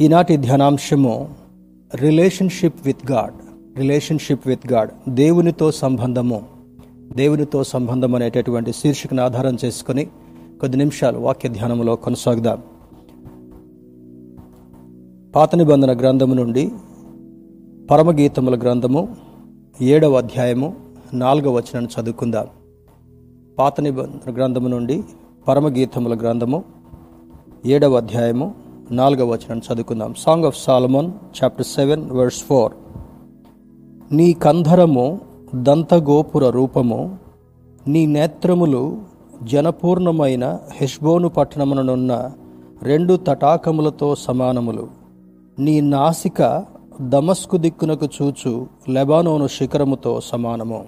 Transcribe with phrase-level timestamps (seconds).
[0.00, 1.34] ఈనాటి ధ్యానాంశము
[1.94, 3.34] relationship with God.
[3.78, 4.90] Relationship with God.
[5.08, 6.42] దేవునితో సంబంధము.
[7.16, 10.04] దేవునితో సంబంధం అనేటటువంటి శీర్షికను ఆధారం చేసుకొని
[10.60, 12.62] కొద్ది నిమిషాలు వాక్య ధ్యానంలో కొనసాగుదాం.
[15.36, 16.70] పాత నిబంధన గ్రంథము నుండి
[17.90, 19.16] పరమగీతముల గ్రంథము
[19.82, 20.76] ఏడవ అధ్యాయము
[21.14, 22.46] నాలుగవ వచనాన్ని చదువుకుందాం.
[23.58, 25.02] పాత నిబంధన గ్రంథము నుండి
[25.48, 26.64] పరమగీతముల గ్రంథము
[27.66, 30.14] ఏడవ అధ్యాయము నాలుగవ వచనాన్ని చదువుకుందాం.
[30.18, 31.12] Song of Solomon
[31.44, 32.72] chapter seven verse four
[34.12, 35.20] నీ కంధరము
[35.54, 37.18] దంతగోపుర రూపము
[37.86, 39.02] నీ నేత్రములు
[39.42, 42.30] జనపూర్ణమైన హెష్బోను పట్టణముననున్న
[42.82, 44.88] రెండు తటాకములతో సమానములు.
[45.58, 46.64] నీ నాసిక
[47.00, 50.84] దమస్కు దిక్కునకు చూచు లెబానోను శిఖరముతో సమానము.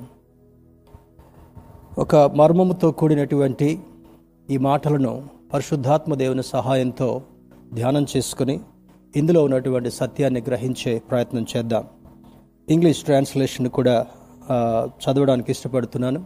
[1.98, 3.80] ఒక మర్మముతో కూడినటువంటి
[4.50, 7.20] ఈ మాటలను పరిశుద్ధాత్మ దేవుని సహాయంతో
[7.74, 8.60] ధ్యానం చేసుకుని
[9.14, 11.84] ఇందులో ఉన్నటువంటి సత్యాన్ని గ్రహించే ప్రయత్నం చేద్దాం.
[12.68, 13.96] ఇంగ్లీష్ ట్రాన్స్లేషన్ కూడా
[15.04, 16.20] చదవడానికి ఇష్టపడుతున్నాను.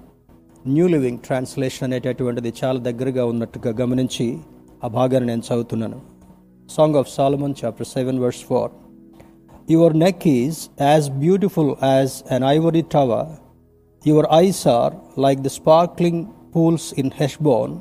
[0.67, 4.27] న్యూ లివింగ్ ట్రాన్స్లేషన్ అనేటటువంటిది చాలా దగ్గరగా ఉన్నట్టుగా గమనించి
[4.85, 5.99] ఆ భాగాన్ని నేను చదువుతున్నాను.
[6.69, 8.73] Song of Solomon chapter seven verse four
[9.71, 13.31] your neck is as beautiful as an ivory tower
[14.05, 17.75] your eyes are like the sparkling pools in Heshbon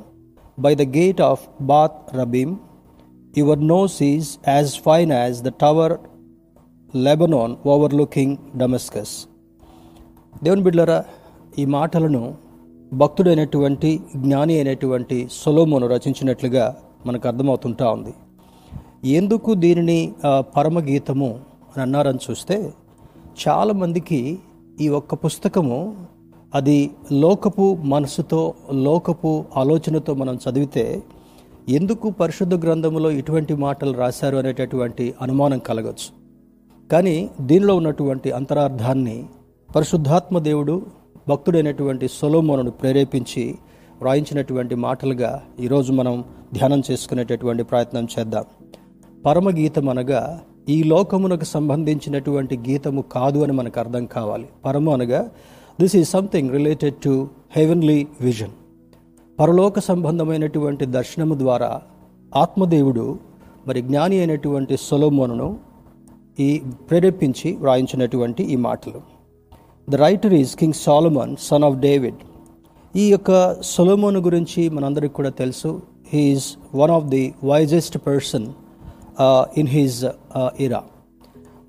[0.58, 2.56] by the gate of Bath Rabbim
[3.38, 5.94] your nose is as fine as the tower
[6.94, 9.12] Lebanon overlooking Damascus.
[10.44, 11.04] దేవుని బిడ్లరా
[11.58, 12.22] ఈ మాటలను
[12.92, 16.64] భక్తుడైనటువంటి జ్ఞాని అయినటువంటి సొలోమోను రచించినట్లుగా
[17.06, 18.12] మనకు అర్థమవుతుంటా ఉంది.
[19.18, 20.00] ఎందుకు దీనిని
[20.56, 21.30] పరమగీతము
[21.70, 22.56] అని అన్నారని చూస్తే
[23.42, 24.20] చాలామందికి
[24.80, 25.78] ఈ ఒక్క పుస్తకము
[26.54, 26.78] అది
[27.12, 27.64] లోకపు
[27.94, 28.40] మనసుతో
[28.86, 30.84] లోకపు ఆలోచనతో మనం చదివితే
[31.70, 36.08] ఎందుకు పరిశుద్ధ గ్రంథంలో ఇటువంటి మాటలు రాశారు అనేటటువంటి అనుమానం కలగచ్చు.
[36.92, 39.24] కానీ దీనిలో ఉన్నటువంటి అంతరార్థాన్ని
[39.76, 40.86] పరిశుద్ధాత్మ దేవుడు
[41.28, 43.44] భక్తుడైనటువంటి సొలోమోనును ప్రేరేపించి
[44.00, 48.44] వ్రాయించినటువంటి మాటలుగా ఈరోజు మనం ధ్యానం చేసుకునేటటువంటి ప్రయత్నం చేద్దాం.
[49.26, 54.48] పరమగీతం అనగా ఈ లోకమునకు సంబంధించినటువంటి గీతము కాదు అని మనకు అర్థం కావాలి.
[54.64, 55.30] పరము అనగా
[55.80, 58.50] this is something related to heavenly vision
[59.40, 61.68] పరలోక సంబంధమైనటువంటి దర్శనము ద్వారా
[62.32, 63.04] ఆత్మదేవుడు
[63.66, 65.46] మరి జ్ఞాని అయినటువంటి సొలోమోనును
[66.38, 66.48] ఈ
[66.88, 69.00] ప్రేరేపించి వ్రాయించినటువంటి ఈ మాటలు.
[69.88, 72.20] The writer is King Solomon son of David
[72.94, 73.30] ఈ యొక్క
[73.72, 75.70] సొలోమోను గురించి మనందరికి కూడా తెలుసు.
[76.12, 78.46] He is one of the wisest person
[79.60, 79.98] in his
[80.64, 80.82] era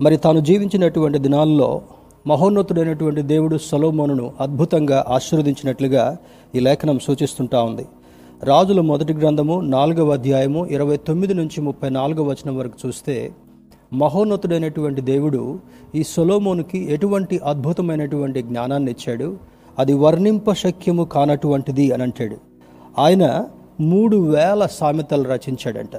[0.00, 1.70] మరి తాను జీవించినటువంటి దినాల్లో
[2.26, 6.16] మహోన్నతుడైనటువంటి దేవుడు సొలోమోనును అద్భుతంగా ఆశీర్వదించినట్లుగా
[6.54, 7.86] ఈ లేఖనం సూచిస్తుంటా ఉంది.
[8.42, 13.32] రాజుల మొదటి గ్రంథము నాలుగవ అధ్యాయము ఇరవై తొమ్మిది నుంచి ముప్పై నాలుగవ వచనం వరకు చూస్తే
[13.92, 15.58] మహోన్నతుడైనటువంటి దేవుడు
[15.94, 19.36] ఈ సొలోమోనుకి ఎటువంటి అద్భుతమైనటువంటి జ్ఞానాన్ని ఇచ్చాడు
[19.78, 22.36] అది వర్ణింప శక్యము కానటువంటిది అని అంటాడు.
[22.98, 23.44] ఆయన
[23.80, 25.96] మూడు వేల సామెతలు రచించాడంట.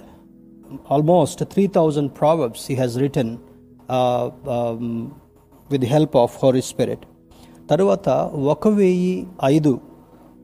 [0.92, 3.36] Almost three thousand proverbs he has written
[5.74, 7.06] with help of Holy Spirit.
[7.70, 8.10] తరువాత
[8.52, 9.80] ఒక వెయ్యి ఐదు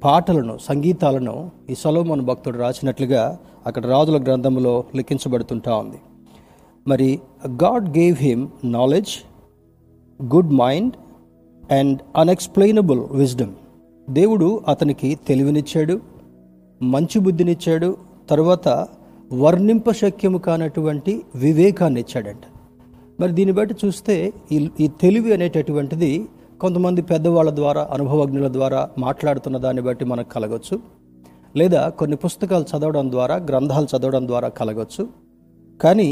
[0.03, 5.99] పాటలను సంగీతాలను ఈ సొలోమోన్ భక్తుడు రాసినట్లుగా అక్కడ రాజుల గ్రంథంలో లిఖించబడుతుంటా ఉంది.
[6.87, 9.15] మరి God gave him knowledge
[10.23, 10.93] good mind
[11.71, 13.53] and unexplainable wisdom.
[14.09, 16.01] దేవుడు అతనికి తెలివినిచ్చాడు
[16.81, 17.89] మంచి బుద్ధినిచ్చాడు
[18.29, 18.87] తర్వాత
[19.33, 22.45] వర్ణింపశక్యము కానటువంటి వివేకాన్ని ఇచ్చాడంట
[23.19, 24.15] మరి దీన్ని బట్టి చూస్తే
[24.51, 26.11] ఈ ఈ తెలివి అనేటటువంటిది
[26.61, 30.75] కొంతమంది పెద్దవాళ్ళ ద్వారా అనుభవజ్ఞుల ద్వారా మాట్లాడుతున్న దాన్ని బట్టి మనకు కలగవచ్చు
[31.55, 35.03] లేదా కొన్ని పుస్తకాలు చదవడం ద్వారా గ్రంథాలు చదవడం ద్వారా కలగవచ్చు
[35.79, 36.09] కానీ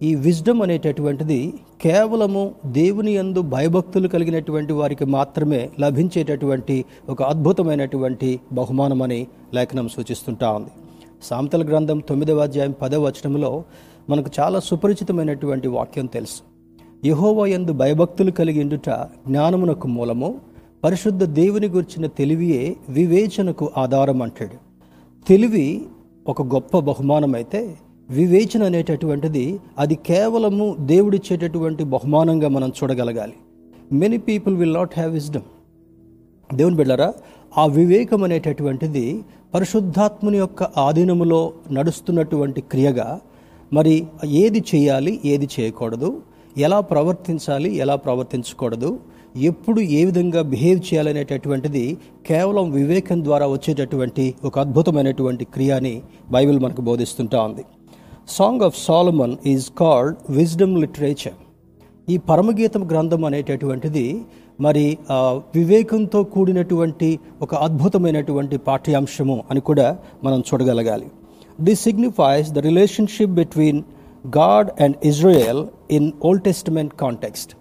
[0.00, 1.38] ఈ విజ్డమ్ అనేటటువంటిది
[1.82, 6.76] కేవలము దేవుని యందు భయభక్తులు కలిగినటువంటి వారికి మాత్రమే లభించేటటువంటి
[7.08, 9.20] ఒక అద్భుతమైనటువంటి బహుమానమని
[9.54, 10.72] లేఖనం సూచిస్తుంటా ఉంది.
[11.22, 13.50] సామెతల గ్రంథం తొమ్మిదవ అధ్యాయం పదవ వచనంలో
[14.08, 16.40] మనకు చాలా సుపరిచితమైనటువంటి వాక్యం తెలుసు.
[17.06, 18.90] యహోవా ఎందు భయభక్తులు కలిగి ఉండుట
[19.28, 20.40] జ్ఞానమునకు మూలము
[20.84, 24.58] పరిశుద్ధ దేవుని గురించిన తెలివియే వివేచనకు ఆధారం అంటాడు
[25.28, 25.82] తెలివి
[26.26, 27.76] ఒక గొప్ప బహుమానం అయితే
[28.10, 33.36] వివేచన అనేటటువంటిది అది కేవలము దేవుడిచ్చేటటువంటి బహుమానంగా మనం చూడగలగాలి.
[33.92, 35.48] Many people will not have wisdom
[36.54, 37.12] దేవుని బిళ్ళరా
[37.58, 43.20] ఆ వివేకం అనేటటువంటిది పరిశుద్ధాత్ముని యొక్క ఆధీనములో నడుస్తున్నటువంటి క్రియగా
[43.72, 43.94] మరి
[44.42, 46.10] ఏది చేయాలి ఏది చేయకూడదు
[46.66, 48.90] ఎలా ప్రవర్తించాలి ఎలా ప్రవర్తించకూడదు
[49.48, 51.82] ఎప్పుడు ఏ విధంగా బిహేవ్ చేయాలనేటటువంటిది
[52.28, 55.92] కేవలం వివేకం ద్వారా వచ్చేటటువంటి ఒక అద్భుతమైనటువంటి క్రియ అని
[56.34, 57.64] బైబిల్ మనకు బోధిస్తుంటా ఉంది.
[58.38, 61.38] Song of Solomon is called wisdom literature
[62.08, 64.04] ఈ పరమగీతం గ్రంథం అనేటటువంటిది
[64.66, 64.84] మరి
[65.56, 67.08] వివేకంతో కూడినటువంటి
[67.44, 69.86] ఒక అద్భుతమైనటువంటి పాఠ్యాంశము అని కూడా
[70.24, 71.08] మనం చూడగలగాలి.
[71.60, 73.82] This signifies the relationship between
[74.36, 77.54] God and Israel in Old Testament context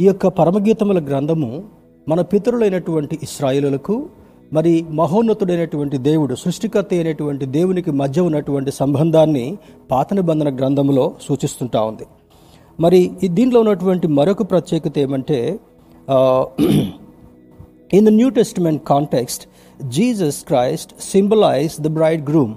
[0.00, 1.62] ఈ యొక్క పరమగీతముల గ్రంథము
[2.08, 4.08] మన పితరులైనటువంటి ఇస్రాయిలులకు
[4.52, 9.58] మరి మహోన్నతుడైనటువంటి దేవుడు సృష్టికర్త అయినటువంటి దేవునికి మధ్య ఉన్నటువంటి సంబంధాన్ని
[9.90, 12.06] పాత నిబంధన గ్రంథములో సూచిస్తుంటా ఉంది.
[12.80, 15.58] మరి దీనిలో దీంట్లో ఉన్నటువంటి మరొక ప్రత్యేకత ఏమంటే
[17.92, 19.48] in the New Testament context
[19.88, 22.54] Jesus Christ symbolise the bride groom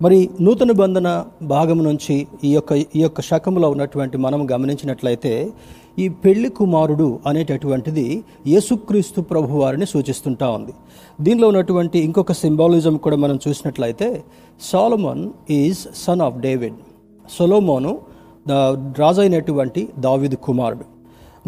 [0.00, 1.08] మరి నూతన బంధన
[1.52, 2.14] భాగం నుంచి
[2.46, 5.32] ఈ యొక్క ఈ యొక్క శకములో ఉన్నటువంటి మనం గమనించినట్లయితే
[6.02, 8.04] ఈ పెళ్ళి కుమారుడు అనేటటువంటిది
[8.54, 10.72] యేసుక్రీస్తు ప్రభు వారిని సూచిస్తుంటా ఉంది.
[11.26, 14.08] దీనిలో ఉన్నటువంటి ఇంకొక సింబాలిజం కూడా మనం చూసినట్లయితే
[14.70, 15.24] Solomon
[15.58, 16.76] is son of David.
[17.36, 17.92] Solomon
[18.48, 20.84] రాజైనటువంటి రాజు అయినటువంటి దావిదు కుమారుడు.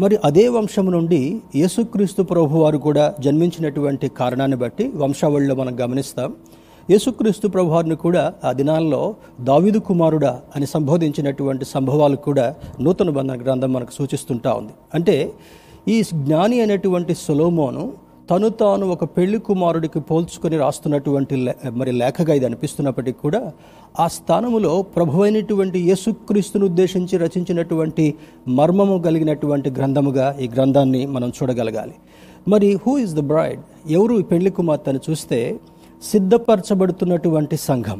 [0.03, 1.21] మరి అదే వంశం నుండి
[1.61, 6.31] యేసుక్రీస్తు ప్రభు వారు కూడా జన్మించినటువంటి కారణాన్ని బట్టి వంశావళిలో మనం గమనిస్తాం.
[6.91, 9.01] యేసుక్రీస్తు ప్రభువారిని కూడా ఆ దినాల్లో
[9.49, 12.45] దావిదు కుమారుడా అని సంబోధించినటువంటి సంభవాలు కూడా
[12.81, 14.73] నూతన బంధన గ్రంథం మనకు సూచిస్తుంటా ఉంది.
[14.93, 15.15] అంటే
[15.87, 17.83] ఈ జ్ఞాని అనేటువంటి సొలోమోను
[18.31, 21.35] తను తాను ఒక పెళ్ళి కుమారుడికి పోల్చుకొని రాస్తున్నటువంటి
[21.79, 23.41] మరి లేఖగా ఇది అనిపిస్తున్నప్పటికీ కూడా
[23.99, 28.05] ఆ స్థానములో ప్రభువైనటువంటి యేసుక్రీస్తును ఉద్దేశించి రచించినటువంటి
[28.59, 31.95] మర్మము కలిగినటువంటి గ్రంథముగా ఈ గ్రంథాన్ని మనం చూడగలగాలి.
[32.47, 35.39] మరి హూ ఇస్ ద బ్రైడ్ ఎవరు ఈ పెళ్ళి కుమార్తెను చూస్తే
[36.01, 37.99] సిద్ధపరచబడుతున్నటువంటి సంఘం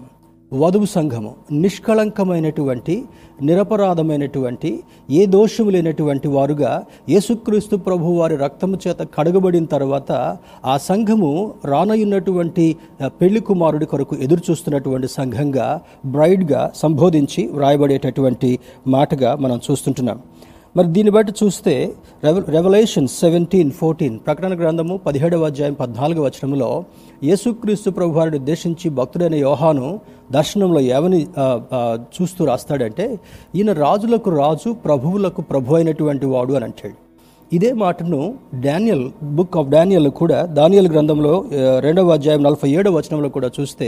[0.53, 3.03] వధువు సంఘము నిష్కళంకమైనటువంటి
[3.41, 4.79] నిరపరాధమైనటువంటి
[5.09, 10.11] ఏ దోషము లేనటువంటి వారుగా యేసుక్రీస్తు ప్రభు వారి రక్తము చేత కడగబడిన తర్వాత
[10.65, 12.65] ఆ సంఘము రానయున్నటువంటి
[13.19, 15.67] పెళ్ళి కుమారుడి కొరకు ఎదురు చూస్తున్నటువంటి సంఘంగా
[16.05, 20.19] బ్రైడ్గా సంబోధించి వ్రాయబడేటటువంటి మాటగా మనం చూస్తుంటున్నాం.
[20.75, 21.73] మరి దీన్ని బట్టి చూస్తే
[22.55, 26.67] రెవల్యూషన్ సెవెంటీన్ ఫోర్టీన్ ప్రకటన గ్రంథము పదిహేడవ అధ్యాయం పద్నాలుగు వచనంలో
[27.29, 29.87] యేసుక్రీస్తు ప్రభు వారిని ఉద్దేశించి భక్తుడైన యోహాను
[30.35, 31.19] దర్శనంలో ఏమని
[32.17, 33.05] చూస్తూ రాస్తాడంటే
[33.59, 36.95] ఈయన రాజులకు రాజు ప్రభువులకు ప్రభు అయినటువంటి వాడు అని అంటాడు.
[37.51, 38.21] ఇదే మాటను
[38.67, 39.03] డానియల్
[39.37, 41.33] బుక్ ఆఫ్ డానియల్ కూడా దానియల్ గ్రంథంలో
[41.87, 43.87] రెండవ అధ్యాయం నలభై ఏడవ వచనంలో కూడా చూస్తే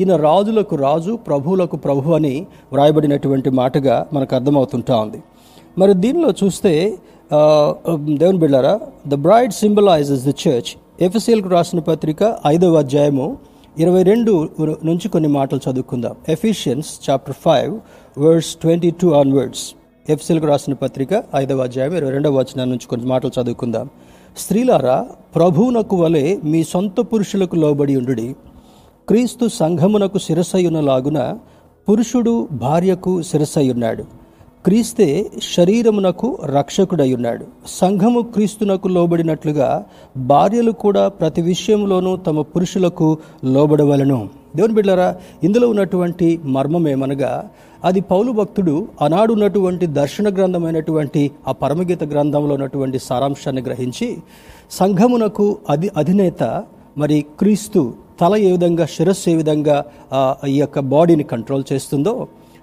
[0.00, 2.34] ఈయన రాజులకు రాజు ప్రభువులకు ప్రభు అని
[2.74, 5.20] వ్రాయబడినటువంటి మాటగా మనకు అర్థమవుతుంటా ఉంది.
[5.78, 6.72] మరి దీనిలో చూస్తే
[8.20, 10.70] దేవుని బిళ్ళారా the bride symbolises the church
[11.04, 13.26] ఎఫ్ఎస్ఎల్కు రాసిన పత్రిక ఐదవ అధ్యాయము
[13.78, 14.32] ఇరవై రెండు
[14.84, 16.14] నుంచి కొన్ని మాటలు చదువుకుందాం.
[16.28, 17.72] Ephesians chapter five
[18.18, 19.64] words twenty two onwards
[20.08, 23.86] ఎఫ్సిల్కు రాసిన పత్రిక ఐదవ అధ్యాయం ఇరవై రెండవ వచనం నుంచి కొన్ని మాటలు చదువుకుందాం.
[24.36, 24.98] స్త్రీలారా
[25.34, 28.28] ప్రభువునకు వలె మీ సొంత పురుషులకు లోబడి ఉండుడి.
[29.08, 31.20] క్రీస్తు సంఘమునకు శిరసయ్యునలాగున
[31.88, 34.21] పురుషుడు భార్యకు శిరసయ్యున్నాడు
[34.64, 35.06] క్రీస్తే
[35.54, 37.44] శరీరమునకు రక్షకుడయ్యున్నాడు.
[37.80, 39.68] సంఘము క్రీస్తునకు లోబడినట్లుగా
[40.30, 43.08] భార్యలు కూడా ప్రతి విషయంలోనూ తమ పురుషులకు
[43.54, 44.18] లోబడవలను.
[44.56, 45.08] దేవుని బిడ్డరా
[45.46, 47.32] ఇందులో ఉన్నటువంటి మర్మం ఏమనగా
[47.84, 54.08] అది పౌలు భక్తుడు ఆనాడు ఉన్నటువంటి దర్శన గ్రంథమైనటువంటి ఆ పరమగీత గ్రంథంలో ఉన్నటువంటి సారాంశాన్ని గ్రహించి
[54.80, 56.42] సంఘమునకు అధి అధినేత
[56.98, 57.82] మరి క్రీస్తు
[58.20, 59.76] తల ఏ విధంగా శిరస్సు ఏ విధంగా
[60.48, 62.14] ఈ యొక్క బాడీని కంట్రోల్ చేస్తుందో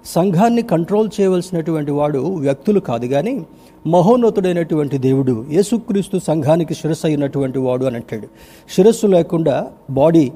[0.06, 3.46] సంఘాన్ని కంట్రోల్ చేయవలసినటువంటి వాడు వ్యక్తులు కాదు కానీ
[3.88, 8.28] మహోన్నతుడైనటువంటి దేవుడు యేసుక్రీస్తు సంఘానికి శిరస్సు అయినటువంటి వాడు అని అంటాడు.
[8.76, 10.32] శిరస్సు లేకుండా బాడీ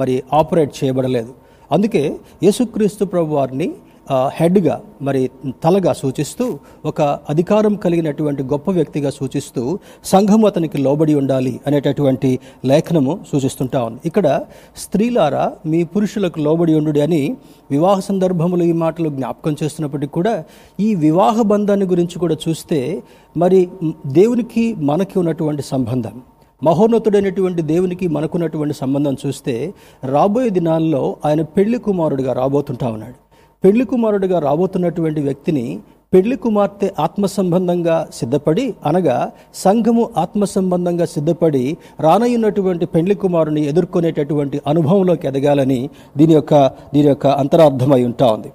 [0.00, 1.32] మరి ఆపరేట్ చేయబడలేదు.
[1.72, 2.02] అందుకే
[2.42, 3.68] యేసుక్రీస్తు ప్రభు వారిని
[4.12, 5.30] హెడ్గా మరి
[5.64, 13.82] తలగా సూచిస్తూ ఒక అధికారం కలిగినటువంటి గొప్ప వ్యక్తిగా సూచిస్తూ సంఘం అతనికి లోబడి ఉండాలి అనేటటువంటి లేఖనము సూచిస్తుంటా
[13.82, 14.00] ఉంది.
[14.06, 14.40] ఇక్కడ
[14.76, 17.36] స్త్రీలారా మీ పురుషులకు లోబడి ఉండు అని
[17.70, 20.44] వివాహ సందర్భంలో ఈ మాటలు జ్ఞాపకం చేస్తున్నప్పటికీ కూడా
[20.80, 23.02] ఈ వివాహ బంధాన్ని గురించి కూడా చూస్తే
[23.36, 23.68] మరి
[24.06, 26.20] దేవునికి మనకి ఉన్నటువంటి సంబంధం.
[26.62, 33.25] మహోన్నతుడైనటువంటి దేవునికి మనకున్నటువంటి సంబంధం చూస్తే రాబోయే దినాల్లో ఆయన పెళ్ళి కుమారుడిగా రాబోతుంటా ఉన్నాడు.
[33.66, 35.64] పెళ్ళి కుమారుడిగా రాబోతున్నటువంటి వ్యక్తిని
[36.12, 39.16] పెళ్ళి కుమార్తె ఆత్మ సంబంధంగా సిద్ధపడి అనగా
[39.62, 41.62] సంఘము ఆత్మ సంబంధంగా సిద్ధపడి
[42.04, 45.80] రానయ్యున్నటువంటి పెళ్ళి కుమారుని ఎదుర్కొనేటటువంటి అనుభవంలోకి ఎదగాలని
[46.20, 46.54] దీని యొక్క
[46.94, 48.52] దీని యొక్క అంతరార్థమై ఉంటా ఉంది.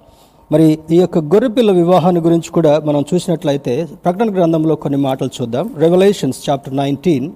[0.50, 3.74] మరి ఈ యొక్క గొర్రెపిల్ల వివాహాన్ని గురించి కూడా మనం చూసినట్లయితే
[4.06, 5.68] ప్రకటన గ్రంథంలో కొన్ని మాటలు చూద్దాం.
[5.84, 7.28] రెవల్యూషన్స్ చాప్టర్ నైన్టీన్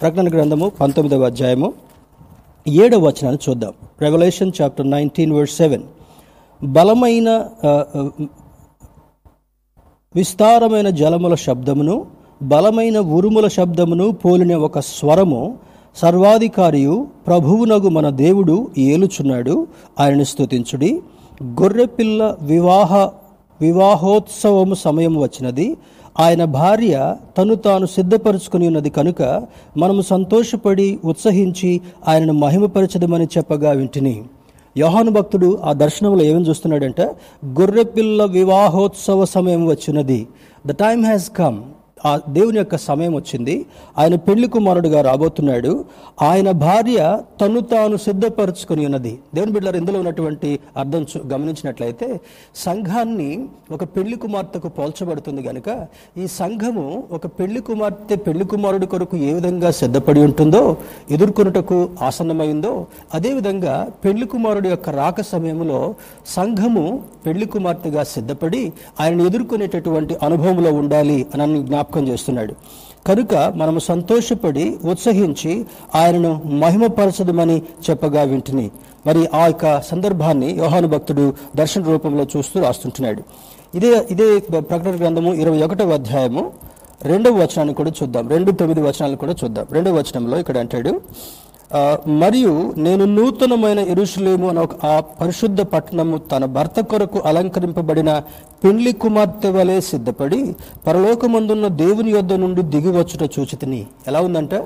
[0.00, 1.70] ప్రకటన గ్రంథము పంతొమ్మిదవ అధ్యాయము
[2.66, 3.74] ఏడవ వచనాన్ని చూద్దాం.
[4.06, 5.86] Revelation chapter nineteen word seven
[6.64, 7.44] బలమైన
[10.14, 12.06] విస్తారమైన జలముల శబ్దమును
[12.42, 15.58] బలమైన ఉరుముల శబ్దమును పోలిన ఒక స్వరము
[15.96, 19.66] సర్వాధికారియు ప్రభువునగు మన దేవుడు ఏలుచున్నాడు.
[20.00, 21.02] ఆయనను స్తుతించుడి.
[21.42, 23.10] గొర్రెపిల్ల వివాహ
[23.60, 25.76] వివాహోత్సవము సమయం వచ్చినది.
[26.20, 29.46] ఆయన భార్య తను తాను సిద్ధపరుచుకుని ఉన్నది కనుక
[29.76, 34.22] మనము సంతోషపడి ఉత్సహించి ఆయనను మహిమపరచదమని చెప్పగా వింటిని.
[34.78, 37.04] యోహాను భక్తుడు ఆ దర్శనంలో ఏమని చూస్తున్నాడంటే
[37.60, 40.20] గొర్రెపిల్ల వివాహోత్సవ సమయం వచ్చినది.
[40.66, 41.58] ద టైమ్ హ్యాస్ కమ్
[42.06, 43.66] ఆ దేవుని యొక్క సమయం వచ్చింది.
[43.98, 45.84] ఆయన పెళ్ళి కుమారుడుగా రాబోతున్నాడు.
[46.22, 49.18] ఆయన భార్య తను తాను సిద్ధపరచుకొని ఉన్నది.
[49.34, 52.20] దేవుని బిడ్డలు ఇందులో ఉన్నటువంటి అర్థం చూ- గమనించినట్లయితే
[52.56, 55.86] సంఘాన్ని ఒక పెళ్ళి కుమార్తెకు పోల్చబడుతుంది కనుక
[56.18, 60.76] ఈ సంఘము ఒక పెళ్ళి కుమార్తె పెళ్ళి కుమారుడి కొరకు ఏ విధంగా సిద్ధపడి ఉంటుందో
[61.10, 65.94] ఎదుర్కొనుటకు ఆసన్నమైందో అదేవిధంగా పెళ్ళి కుమారుడి యొక్క రాక సమయంలో
[66.26, 72.54] సంఘము పెళ్ళి కుమార్తెగా సిద్ధపడి ఆయన ఎదుర్కొనేటటువంటి అనుభవంలో ఉండాలి అని అన్ని జ్ఞాపకం చేస్తున్నాడు.
[73.08, 75.52] కనుక మనము సంతోషపడి ఉత్సహించి
[75.94, 78.66] ఆయనను మహిమపరచదమని చెప్పగా వింటిని.
[79.06, 81.24] మరి ఆ యొక్క సందర్భాన్ని యోహాను భక్తుడు
[81.56, 83.22] దర్శన రూపంలో చూస్తూ రాస్తుంటున్నాడు.
[83.74, 84.28] ఇదే ఇదే
[84.60, 86.44] ప్రకటన గ్రంథము ఇరవై ఒకటవ అధ్యాయము
[87.04, 88.24] రెండవ వచనాన్ని కూడా చూద్దాం.
[88.34, 89.66] రెండు తొమ్మిది వచనాలు కూడా చూద్దాం.
[89.72, 90.92] రెండవ వచనంలో ఇక్కడ అంటాడు
[92.06, 98.22] మరియు నేను నూతనమైన ఇరుషులేము అనే ఒక ఆ పరిశుద్ధ పట్టణము తన భర్త కొరకు అలంకరింపబడిన
[98.64, 100.56] పెండ్లి కుమార్తె వలె సిద్ధపడి
[100.86, 103.86] పరలోకమందున్న దేవుని యొద్ద నుండి దిగివచ్చుట చూచితిని.
[104.06, 104.64] ఎలా ఉందంటే?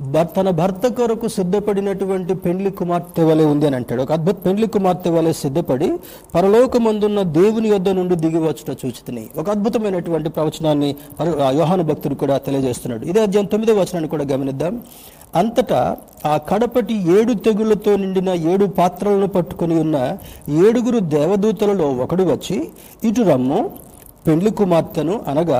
[0.00, 4.02] భర్- తన భర్త కొరకు సిద్ధపడినటువంటి పెండ్లి కుమార్తె వలె ఉంది అని అంటాడు.
[4.02, 5.92] ఒక అద్భుత పెండ్లి కుమార్తె వలె సిద్ధపడి
[6.34, 9.26] పరలోకమందున్న దేవుని యొద్ద నుండి దిగి వచ్చుట చూచితిని.
[9.36, 10.96] ఒక అద్భుతమైనటువంటి ప్రవచనాన్ని
[11.50, 13.06] యోహాను భక్తుడు కూడా తెలియజేస్తున్నాడు.
[13.06, 14.80] ఇదే అధ్యాయం తొమ్మిదో వచనాన్ని కూడా గమనిద్దాం.
[15.36, 15.80] అంతటా
[16.26, 19.96] ఆ కడపటి ఏడు తెగులతో నిండిన ఏడు పాత్రలను పట్టుకొని ఉన్న
[20.64, 22.56] ఏడుగురు దేవదూతలలో ఒకడు వచ్చి
[23.08, 23.60] ఇటు రమ్ము
[24.26, 25.58] పెండ్లి కుమార్తెను అనగా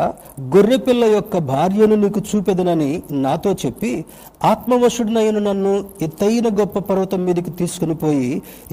[0.54, 2.88] గొర్రెపిల్ల యొక్క భార్యను నీకు చూపెదనని
[3.24, 3.90] నాతో చెప్పి
[4.50, 8.30] ఆత్మవశుడినైన నన్ను ఎత్తైన గొప్ప పర్వతం మీదకి తీసుకుని పోయి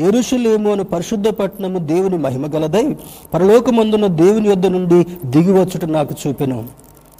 [0.08, 2.86] ఎరుషులేము అని పరిశుద్ధ పట్టణము దేవుని మహిమగలదై
[3.34, 6.60] పరలోకమందున్న దేవుని యొద్ద నుండి దిగివచ్చుట నాకు చూపెను.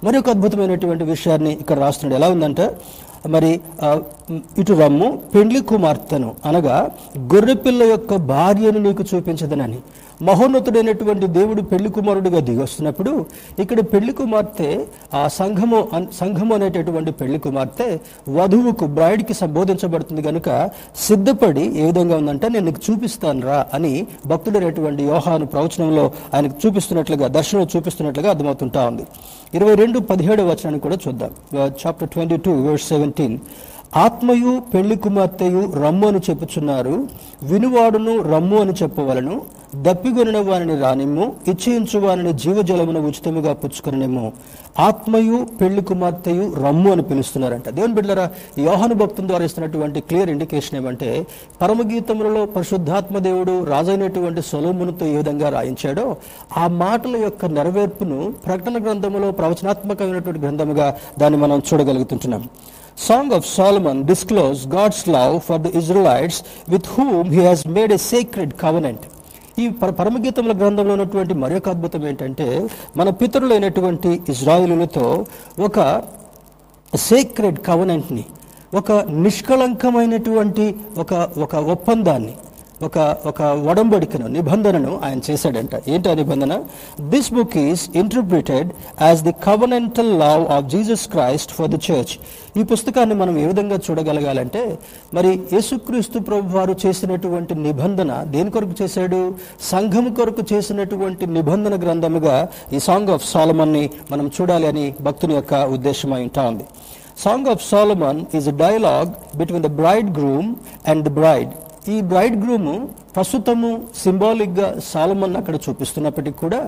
[0.04, 2.16] మరి ఒక అద్భుతమైనటువంటి విషయాన్ని ఇక్కడ రాస్తున్నాడు.
[2.20, 2.64] ఎలా ఉందంటే
[3.34, 3.50] మరి
[4.60, 6.76] ఇటు రమ్ము పెండ్లి కుమార్తెను అనగా
[7.32, 9.78] గొర్రెపిల్ల యొక్క భార్యను నీకు చూపించదనని.
[10.20, 13.26] మహోన్నతుడైనటువంటి దేవుడు పెళ్ళి కుమారుడిగా దిగొస్తున్నప్పుడు
[13.58, 15.88] ఇక్కడ పెళ్ళి కుమార్తె ఆ సంఘము
[16.20, 17.98] సంఘము అనేటటువంటి పెళ్ళి కుమార్తె
[18.30, 25.46] వధువుకు బ్రైడ్కి సంబోధించబడుతుంది కనుక సిద్ధపడి ఏ విధంగా ఉందంటే నేను నీకు చూపిస్తాను రా అని భక్తుడైనటువంటి యోహాను
[25.46, 29.06] ప్రవచనంలో ఆయనకు చూపిస్తున్నట్లుగా దర్శనం చూపిస్తున్నట్లుగా అర్థమవుతుంటా ఉంది.
[29.54, 31.30] ఇరవై రెండు పదిహేడు వచనాన్ని కూడా చూద్దాం.
[31.84, 33.38] చాప్టర్ ట్వంటీ టూ సెవెంటీన్
[33.96, 37.06] ఆత్మయు పెళ్ళి కుమార్తెయు రమ్ము అని చెప్పుచున్నారు.
[37.42, 39.42] వినువాడును రమ్ము అని చెప్పవలను.
[39.74, 41.32] దప్పిగొనిన వారిని రానిమ్ము.
[41.48, 44.32] ఇచ్చేయించు వారిని జీవజలమును ఉచితముగా పుచ్చుకొనిమ్ము
[44.78, 47.68] ఆత్మయు పెళ్ళి కుమార్తెయు రమ్ము అని పిలుస్తున్నారంట.
[47.68, 51.26] దేవుని బిడ్డరా యోహను భక్తుని భక్తుల ద్వారా ఇస్తున్నటువంటి క్లియర్ ఇండికేషన్ ఏమంటే
[51.62, 56.16] పరమగీతములలో పరిశుద్ధాత్మ దేవుడు రాజైనటువంటి సొలోమునుతో ఏ విధంగా రాయించాడో
[56.56, 62.44] ఆ మాటల యొక్క నెరవేర్పును ప్రకటన గ్రంథములో ప్రవచనాత్మకమైనటువంటి గ్రంథముగా దాన్ని మనం చూడగలుగుతుంటున్నాం.
[62.96, 66.36] Song of Solomon disclose God's love for the Israelites
[66.68, 69.00] with whom he has made a sacred covenant.
[69.58, 72.46] ఈ పర పరమగీతముల గ్రంథంలో ఉన్నటువంటి మరొక అద్భుతం ఏంటంటే
[72.96, 75.04] మన పితరులైనటువంటి ఇజ్రాయిలులతో
[75.60, 75.76] ఒక
[76.92, 78.24] సేక్రెడ్ కవనెంట్ని
[78.74, 78.92] ఒక
[79.24, 80.64] నిష్కళంకమైనటువంటి
[80.98, 82.34] ఒక ఒక ఒప్పందాన్ని
[82.82, 85.70] ఒక ఒక వడంబడికను నిబంధనను ఆయన చేశాడంట.
[85.88, 86.62] ఏంటి ఆ నిబంధన?
[87.00, 88.70] This book is interpreted
[89.02, 92.18] as the covenantal love of Jesus Christ for the church
[92.60, 94.78] ఈ పుస్తకాన్ని మనం ఏ విధంగా చూడగలగాలంటే
[95.14, 99.34] మరి యేసుక్రీస్తు ప్రభు వారు చేసినటువంటి నిబంధన దేని కొరకు చేశాడు?
[99.62, 106.22] సంఘం కొరకు చేసినటువంటి నిబంధన గ్రంథముగా ఈ సాంగ్ ఆఫ్ సాలమన్ని మనం చూడాలి అని భక్తుని యొక్క ఉద్దేశమై
[106.22, 106.64] ఉంటా ఉంది.
[107.18, 110.54] Song of Solomon is a dialogue between the bride groom
[110.88, 111.48] and the bride
[111.88, 112.68] ఈ బ్రైడ్ గ్రూమ్
[113.14, 116.60] ప్రస్తుతము సింబాలిక్గా సాలమన్ అక్కడ చూపిస్తున్నప్పటికీ కూడా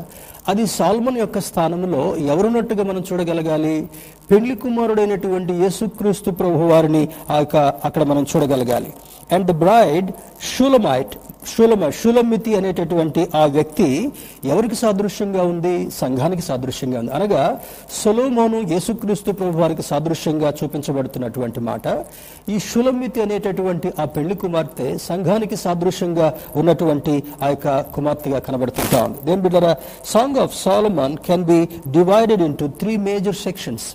[0.48, 3.88] అది సాల్మన్ యొక్క స్థానంలో ఎవరున్నట్టుగా మనం చూడగలగాలి?
[4.30, 8.92] పెళ్ళి కుమారుడైనటువంటి యేసుక్రీస్తు ప్రభు వారిని ఆ యొక్క అక్కడ మనం చూడగలగాలి.
[9.32, 10.10] అండ్ ద బ్రైడ్
[10.56, 11.14] షూలమైట్
[11.56, 14.12] షూలమ షూలమితి అనేటటువంటి ఆ వ్యక్తి
[14.44, 15.90] ఎవరికి సాదృశ్యంగా ఉంది?
[15.90, 17.12] సంఘానికి సాదృశ్యంగా ఉంది.
[17.12, 17.60] అనగా
[18.04, 22.04] సొలోమోను యేసుక్రీస్తు ప్రభు వారికి సాదృశ్యంగా చూపించబడుతున్నటువంటి మాట.
[22.48, 29.18] ఈ షూలమితి అనేటటువంటి ఆ పెళ్ళి కుమార్తె సంఘానికి సాదృశ్యంగా ఉన్నటువంటి ఆ యొక్క కుమార్తెగా కనబడుతుంటా ఉంది.
[29.24, 33.86] దేని బిడ్డరా song of Solomon can be divided into three major sections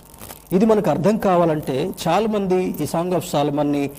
[0.56, 3.90] ఇది మనకు అర్థం కావాలంటే చాలా మంది ఈ సాంగ్ ఆఫ్ సాల్మన్ని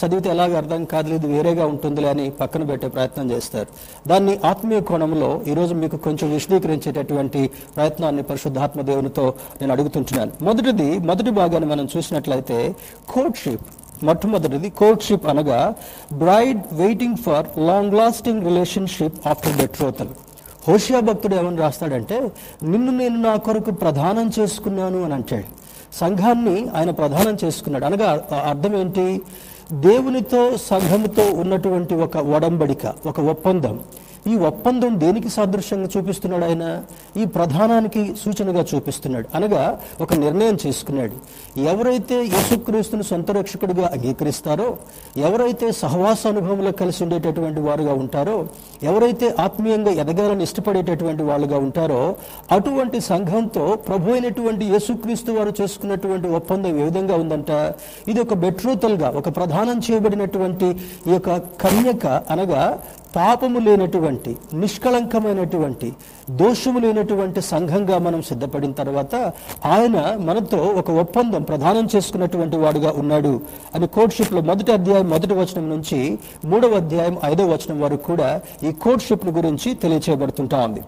[0.00, 3.68] చదివితే ఎలాగ అర్థం కాదు వేరేగా ఉంటుందిలే అని పక్కన పెట్టే ప్రయత్నం చేస్తారు.
[4.08, 10.32] దాన్ని ఆత్మీయ కోణంలో ఈరోజు మీకు కొంచెం విశదీకరించేటటువంటి ప్రయత్నాన్ని పరిశుద్ధాత్మ దేవునితో నేను అడుగుతుంటున్నాను.
[10.42, 12.74] మొదటిది మొదటి భాగాన్ని మనం చూసినట్లయితే
[13.08, 13.66] కోర్ట్షిప్
[14.04, 15.74] మొట్టమొదటిది కోర్ట్షిప్ అనగా
[16.12, 20.12] bride waiting for long lasting relationship after betrothal
[20.68, 22.30] Hosea భక్తుడు ఏమని రాస్తాడంటే
[22.62, 25.44] నిన్ను నేను నా కొరకు ప్రధానం చేసుకున్నాను అని అంటాడు.
[25.94, 27.84] సంఘాన్ని ఆయన ప్రధానం చేసుకున్నాడు.
[27.84, 29.22] అనగా అర్థం ఏంటి?
[29.72, 33.80] దేవునితో సంఘముతో ఉన్నటువంటి ఒక ఒడంబడిక ఒక ఒప్పందం.
[34.26, 36.82] ఈ ఒప్పందం దేనికి సాదృశ్యంగా చూపిస్తున్నాడు ఆయన?
[37.16, 39.28] ఈ ప్రధానానికి సూచనగా చూపిస్తున్నాడు.
[39.34, 41.12] అనగా ఒక నిర్ణయం చేసుకున్నాడు.
[41.60, 44.76] ఎవరైతే యేసుక్రీస్తును సొంత రక్షకుడిగా అంగీకరిస్తారో
[45.16, 48.46] ఎవరైతే సహవాస అనుభవంలో కలిసి ఉండేటటువంటి వారుగా ఉంటారో
[48.82, 52.16] ఎవరైతే ఆత్మీయంగా ఎదగాలని ఇష్టపడేటటువంటి వాళ్ళుగా ఉంటారో
[52.52, 57.50] అటువంటి సంఘంతో ప్రభు అయినటువంటి యేసుక్రీస్తు వారు చేసుకున్నటువంటి ఒప్పందం ఏ విధంగా ఉందంట?
[58.08, 60.66] ఇది ఒక బెట్రోతల్గా ఒక ప్రధానం చేయబడినటువంటి
[61.06, 62.78] ఈ యొక్క కన్యక అనగా
[63.16, 65.88] పాపము లేనటువంటి నిష్కళంకమైనటువంటి
[66.30, 69.14] దోషము లేనటువంటి సంఘంగా మనం సిద్ధపడిన తర్వాత
[69.64, 73.40] ఆయన మనతో ఒక ఒప్పందం ప్రదానం చేసుకున్నటువంటి వాడుగా ఉన్నాడు
[73.74, 79.26] అని కోర్ట్షిప్ మొదటి అధ్యాయం మొదటి వచనం నుంచి మూడవ అధ్యాయం ఐదవ వచనం వరకు కూడా ఈ కోర్ట్షిప్
[79.38, 80.82] గురించి తెలియచేయబడుతుంటా ఉంది.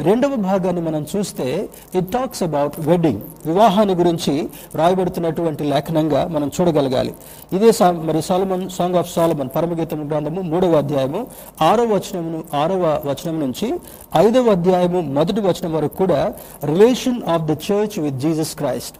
[0.00, 7.14] రెండవ భాగాన్ని మనం చూస్తే ఇట్ టాక్స్ అబౌట్ వెడ్డింగ్ వివాహాన్ని గురించి రాయబడుతున్నటువంటి లేఖనంగా మనం చూడగలగాలి.
[7.52, 11.26] ఇదే సా- మరి సాలమన్ సాంగ్ ఆఫ్ సాలమన్ పరమగీతం గ్రంథము మూడవ అధ్యాయము
[11.62, 13.74] ఆరవ వచనమును ఆరవ వచనం నుంచి
[14.16, 16.34] ఐదవ అధ్యాయము మొదటి వచనం వరకు కూడా
[16.64, 18.96] relation of the church with Jesus Christ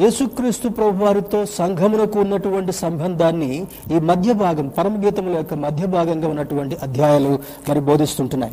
[0.00, 7.38] యేసుక్రీస్తు ప్రభు వారితో సంఘమునకు ఉన్నటువంటి సంబంధాన్ని ఈ మధ్య భాగం పరమగీతముల యొక్క మధ్య భాగంగా ఉన్నటువంటి అధ్యాయాలు
[7.68, 8.52] మరి బోధిస్తుంటున్నాయి.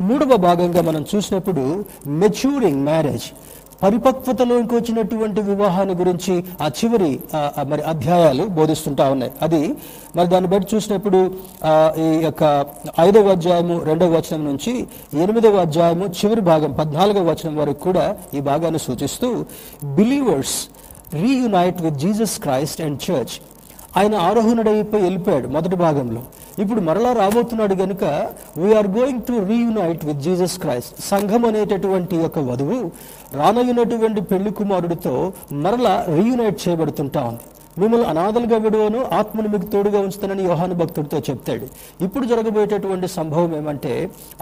[0.00, 3.32] మూడవ భాగంగా మనం చూసినప్పుడు మెచ్యూరింగ్ మ్యారేజ్
[3.82, 7.20] పరిపక్వతలోకి వచ్చినటువంటి వివాహాన్ని గురించి ఆ చివరి
[7.68, 9.32] మరి అధ్యాయాలు బోధిస్తుంటా ఉన్నాయి.
[9.42, 9.76] అది
[10.16, 11.30] మరి దాన్ని బట్టి చూసినప్పుడు
[11.98, 12.66] ఈ యొక్క
[13.00, 18.78] ఐదవ అధ్యాయము రెండవ వచనం నుంచి ఎనిమిదవ అధ్యాయము చివరి భాగం పద్నాలుగవ వచనం వరకు కూడా ఈ భాగాన్ని
[18.78, 19.44] సూచిస్తూ
[19.84, 20.68] believers
[21.14, 23.53] reunite with Jesus Christ and church
[23.96, 26.22] ఆయన ఆరోహణుడైపోయి వెళ్ళిపోయాడు మొదటి భాగంలో.
[26.58, 28.04] ఇప్పుడు మరలా రాబోతున్నాడు గనుక
[28.56, 32.90] we are going to reunite with Jesus Christ సంఘం అనేటటువంటి ఒక వధువు
[33.34, 37.40] రానయ్యున్నటువంటి పెళ్ళి కుమారుడితో మరలా రీయునైట్ చేయబడుతుంటా ఉంది.
[37.78, 41.66] మిమ్మల్ని అనాథలుగా విడువను ఆత్మను మీకు తోడుగా ఉంచుతానని యోహాను భక్తుడితో చెప్తాడు.
[42.02, 43.92] ఇప్పుడు జరగబోయేటటువంటి సంభవం ఏమంటే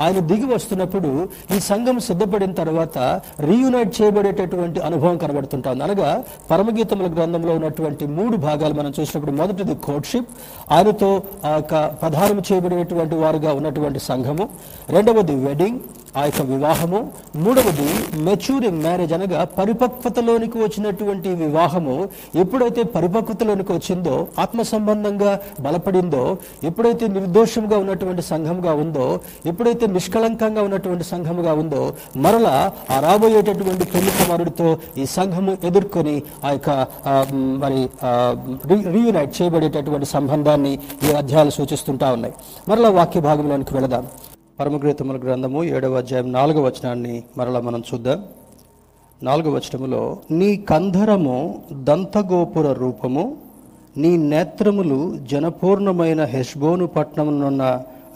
[0.01, 1.11] ఆయన దిగి వస్తున్నప్పుడు
[1.57, 2.99] ఈ సంఘం సిద్ధపడిన తర్వాత
[3.41, 6.11] రీయునైట్ చేయబడేటటువంటి అనుభవం కనబడుతుంటుంది అనగా
[6.51, 10.31] పరమగీతముల గ్రంథంలో ఉన్నటువంటి మూడు భాగాలు మనం చూసినప్పుడు మొదటిది కోర్ట్షిప్
[10.73, 11.11] ఆయనతో
[11.45, 14.47] ఆ యొక్క ప్రధానం చేయబడినటువంటి వారుగా ఉన్నటువంటి సంఘము
[14.89, 15.81] రెండవది వెడ్డింగ్
[16.17, 16.99] ఆ యొక్క వివాహము.
[17.45, 17.87] మూడవది
[18.27, 21.95] మెచ్యూరింగ్ మ్యారేజ్ అనగా పరిపక్వతలోనికి వచ్చినటువంటి వివాహము.
[22.43, 25.33] ఎప్పుడైతే పరిపక్వతలోనికి వచ్చిందో ఆత్మ సంబంధంగా
[25.67, 26.25] బలపడిందో
[26.65, 29.07] ఎప్పుడైతే నిర్దోషంగా ఉన్నటువంటి సంఘంగా ఉందో
[29.47, 31.83] ఎప్పుడైతే నిష్కళంకంగా ఉన్నటువంటి సంఘముగా ఉందో
[32.17, 32.55] మరలా
[32.91, 36.71] ఆ రాబోయేటటువంటి పెళ్ళి కుమారుడితో ఈ సంఘము ఎదుర్కొని ఆ యొక్క
[37.65, 37.81] మరి
[38.97, 40.75] రీయునైట్ చేయబడేటటువంటి సంబంధాన్ని
[41.07, 42.35] ఈ అధ్యాయాలు సూచిస్తుంటా ఉన్నాయి.
[42.69, 44.07] మరలా వాక్య భాగంలోనికి వెళదాం.
[44.59, 48.19] పరమగ్రీతముల గ్రంథము ఏడవ అధ్యాయం నాలుగవ వచనాన్ని మరలా మనం చూద్దాం.
[49.23, 51.37] నాలుగవ వచనములో నీ కంధరము
[51.73, 53.37] దంతగోపుర రూపము
[53.97, 57.65] నీ నేత్రములు జనపూర్ణమైన హెష్బోను పట్టణమునున్న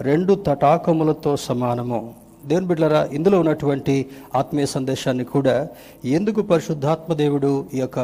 [0.01, 2.01] రెండు తటాకములతో సమానము.
[2.47, 3.95] దేవుని బిడ్డలారా ఇందులో ఉన్నటువంటి
[4.35, 5.57] ఆత్మీయ సందేశాన్ని కూడా
[6.05, 7.99] ఎందుకు పరిశుద్ధాత్మ దేవుడు ఈ యొక్క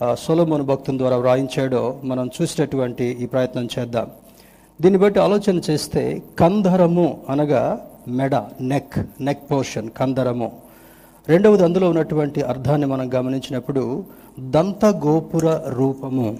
[0.00, 4.06] ఆ, భక్తుల భక్తుని ద్వారా వ్రాయించాడో మనం చూసినటువంటి ఈ ప్రయత్నం చేద్దాం.
[4.82, 7.62] దీన్ని బట్టి ఆలోచన చేస్తే కంధరము అనగా
[8.08, 10.52] మెడ నెక్ నెక్ పోర్షన్ కందరము.
[11.28, 14.04] రెండవది అందులో ఉన్నటువంటి అర్థాన్ని మనం గమనించినప్పుడు
[14.40, 16.38] దంత గోపుర రూపము.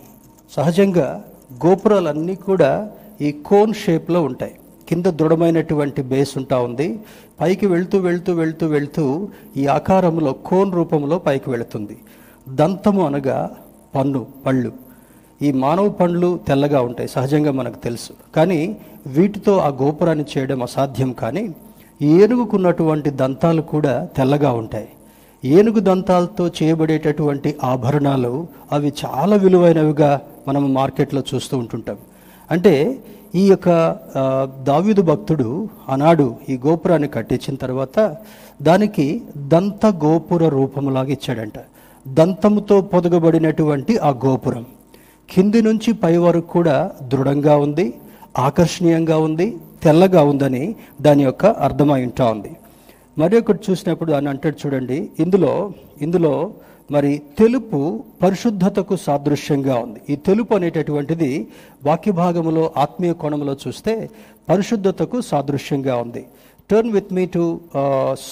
[0.56, 1.24] సహజంగా
[1.66, 4.54] గోపురాలన్నీ కూడా ఈ కోన్ షేప్లో ఉంటాయి.
[4.88, 7.00] కింద దృఢమైనటువంటి బేస్ ఉంటా ఉంది.
[7.40, 11.98] పైకి వెళ్తూ వెళ్తూ వెళ్తూ వెళ్తూ ఈ ఆకారంలో కోన్ రూపంలో పైకి వెళుతుంది.
[12.48, 13.38] దంతము అనగా
[13.94, 14.72] పన్ను పళ్ళు.
[15.42, 18.12] ఈ మానవ పండ్లు తెల్లగా ఉంటాయి సహజంగా మనకు తెలుసు.
[18.36, 18.60] కానీ
[19.06, 21.44] వీటితో ఆ గోపురాన్ని చేయడం అసాధ్యం కానీ
[22.02, 24.88] ఏనుగుకున్నటువంటి దంతాలు కూడా తెల్లగా ఉంటాయి.
[25.44, 28.32] ఏనుగు దంతాలతో చేయబడేటటువంటి ఆభరణాలు
[28.72, 30.10] అవి చాలా విలువైనవిగా
[30.48, 31.98] మనం మార్కెట్లో చూస్తూ ఉంటుంటాం.
[32.50, 32.74] అంటే
[33.34, 33.68] ఈ యొక్క
[34.68, 35.48] దావ్యుదు భక్తుడు
[35.88, 37.98] ఆనాడు ఈ గోపురాన్ని కట్టించిన తర్వాత
[38.68, 39.06] దానికి
[39.54, 41.58] దంత గోపుర రూపములాగా ఇచ్చాడంట.
[42.08, 44.64] దంతముతో పొదగబడినటువంటి ఆ గోపురం.
[45.28, 46.76] కింది నుంచి పై వరకు కూడా
[47.12, 47.86] దృఢంగా ఉంది
[48.48, 49.46] ఆకర్షణీయంగా ఉంది
[49.84, 50.64] తెల్లగా ఉందని
[51.06, 52.50] దాని యొక్క అర్థమై ఉంటా ఉంది.
[53.20, 55.52] మరి ఒకటి చూసినప్పుడు అని అంటాడు చూడండి ఇందులో
[56.04, 56.34] ఇందులో
[56.94, 57.78] మరి తెలుపు
[58.22, 60.00] పరిశుద్ధతకు సాదృశ్యంగా ఉంది.
[60.12, 61.30] ఈ తెలుపు అనేటటువంటిది
[61.88, 63.94] వాక్య భాగంలో ఆత్మీయ కోణంలో చూస్తే
[64.50, 66.22] పరిశుద్ధతకు సాదృశ్యంగా ఉంది.
[66.70, 67.44] Turn with me to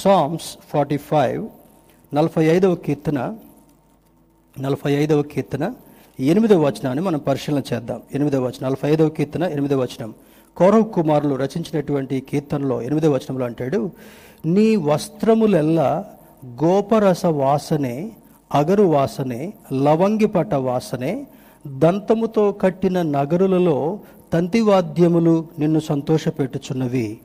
[0.02, 1.42] Psalms forty five
[2.12, 3.18] నలభై ఐదవ కీర్తన
[4.56, 5.64] నలభై ఐదవ కీర్తన.
[6.26, 8.00] ఎనిమిదవ వచనాన్ని మనం పరిశీలన చేద్దాం.
[8.14, 10.14] ఎనిమిదవ వచనం నలభై ఐదవ కీర్తన ఎనిమిదవ వచనం.
[10.56, 13.90] కౌరవ్ కుమారులు రచించినటువంటి కీర్తనలో ఎనిమిదవ వచనంలో అంటాడు
[14.46, 16.04] నీ వస్త్రములెల్లా
[16.46, 18.12] గోపరస వాసనే
[18.54, 21.26] అగరు వాసనే లవంగిపట వాసనే
[21.66, 24.00] దంతముతో కట్టిన నగరులలో
[24.32, 27.18] తంతివాద్యములు నిన్ను సంతోషపెట్టుచున్నవి.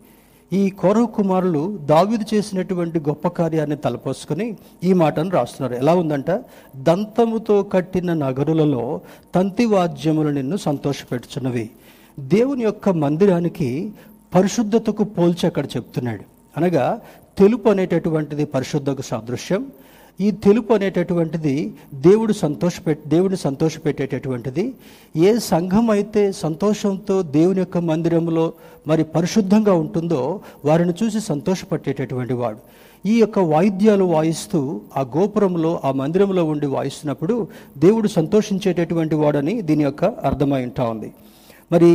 [0.54, 5.74] ఈ కౌరవ కుమారులు దావిదు చేసినటువంటి గొప్ప కార్యాన్ని తలపోసుకొని ఈ మాటను రాస్తున్నారు.
[5.74, 6.32] ఎలా ఉందంట?
[6.76, 9.02] దంతముతో కట్టిన నగరులలో
[9.36, 11.70] తంతివాద్యములు నిన్ను సంతోషపెట్టుచున్నవి
[12.20, 13.92] దేవుని యొక్క మందిరానికి
[14.36, 16.24] పరిశుద్ధతకు పోల్చి అక్కడ చెప్తున్నాడు.
[16.58, 17.00] అనగా
[17.38, 19.66] తెలుపు అనేటటువంటిది పరిశుద్ధకు సాదృశ్యం
[20.20, 21.54] ఈ తెలుపు అనేటటువంటిది
[22.06, 24.64] దేవుడు సంతోషపె దేవుడిని సంతోషపెట్టేటటువంటిది.
[25.28, 28.46] ఏ సంఘం అయితే సంతోషంతో దేవుని యొక్క మందిరంలో
[28.90, 30.22] మరి పరిశుద్ధంగా ఉంటుందో
[30.68, 32.60] వారిని చూసి సంతోషపట్టేటటువంటి వాడు.
[33.06, 34.60] ఈ యొక్క వాయిద్యాలు వాయిస్తూ
[35.00, 37.36] ఆ గోపురంలో ఆ మందిరంలో ఉండి వాయిస్తున్నప్పుడు
[37.86, 41.10] దేవుడు సంతోషించేటటువంటి వాడని దీని యొక్క అర్థమై ఉంటా ఉంది.
[41.74, 41.92] మరి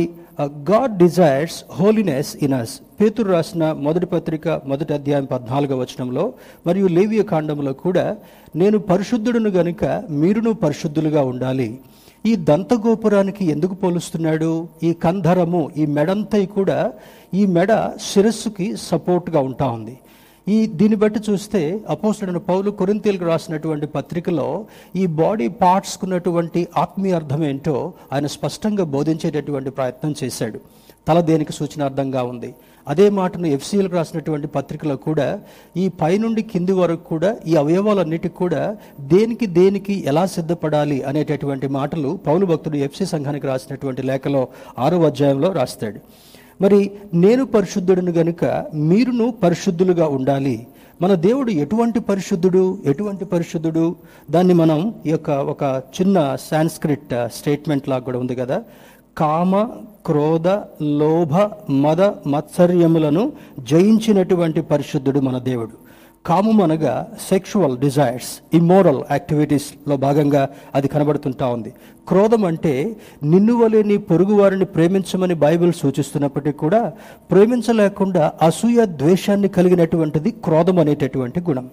[0.69, 6.23] God desires holiness in us పేతురు రాసిన మొదటి పత్రిక మొదటి అధ్యాయం పద్నాలుగో వచనంలో
[6.67, 8.03] మరియు లేవియ కాండంలో కూడా
[8.61, 9.83] నేను పరిశుద్ధుడును గనుక
[10.21, 11.69] మీరును పరిశుద్ధులుగా ఉండాలి.
[12.29, 14.49] ఈ దంతగోపురానికి ఎందుకు పోలుస్తున్నాడు?
[14.87, 16.79] ఈ కంధరము ఈ మెడంతై కూడా
[17.39, 17.71] ఈ మెడ
[18.09, 19.95] శిరస్సుకి సపోర్ట్గా ఉంటా ఉంది.
[20.47, 21.61] ఈ దీన్ని బట్టి చూస్తే
[21.93, 24.47] అపోస్తుడైన పౌలు కొరింతీలకు రాసినటువంటి పత్రికలో
[25.01, 27.75] ఈ బాడీ పార్ట్స్కున్నటువంటి ఆత్మీయ అర్థం ఏంటో
[28.13, 30.59] ఆయన స్పష్టంగా బోధించేటటువంటి ప్రయత్నం చేశాడు.
[31.07, 32.51] తల దేనికి సూచనార్థంగా ఉంది?
[32.87, 35.39] అదే మాటను ఎఫ్సిఎల్కి రాసినటువంటి పత్రికలో కూడా
[35.77, 42.45] ఈ పైనుండి కింది వరకు కూడా ఈ అవయవాలన్నిటికి కూడా దేనికి దేనికి ఎలా సిద్ధపడాలి అనేటటువంటి మాటలు పౌలు
[42.45, 44.47] భక్తుడు ఎఫ్సి సంఘానికి రాసినటువంటి లేఖలో
[44.79, 45.99] ఆరో అధ్యాయంలో రాస్తాడు.
[46.61, 50.67] మరి నేను పరిశుద్ధుడిని గనుక మీరును పరిశుద్ధులుగా ఉండాలి.
[51.01, 52.77] మన దేవుడు ఎటువంటి పరిశుద్ధుడు?
[52.85, 53.95] ఎటువంటి పరిశుద్ధుడు?
[54.31, 58.63] దాన్ని మనం ఈ యొక్క ఒక చిన్న సాంస్క్రిట్ స్టేట్మెంట్ లాగా కూడా ఉంది కదా.
[59.17, 59.69] కామ
[60.05, 60.47] క్రోధ
[60.81, 61.33] లోభ
[61.71, 65.91] మద మత్సర్యములను జయించినటువంటి పరిశుద్ధుడు మన దేవుడు.
[66.25, 71.73] కామం అనగా సెక్షువల్ డిజైర్స్ ఇమ్మోరల్ యాక్టివిటీస్లో భాగంగా అది కనబడుతుంటా ఉంది.
[72.07, 76.93] క్రోధం అంటే నిన్ను వలె నీ పొరుగు వారిని ప్రేమించమని బైబిల్ సూచిస్తున్నప్పటికీ కూడా
[77.31, 81.69] ప్రేమించలేకుండా అసూయ ద్వేషాన్ని కలిగినటువంటిది క్రోధం అనేటటువంటి గుణం.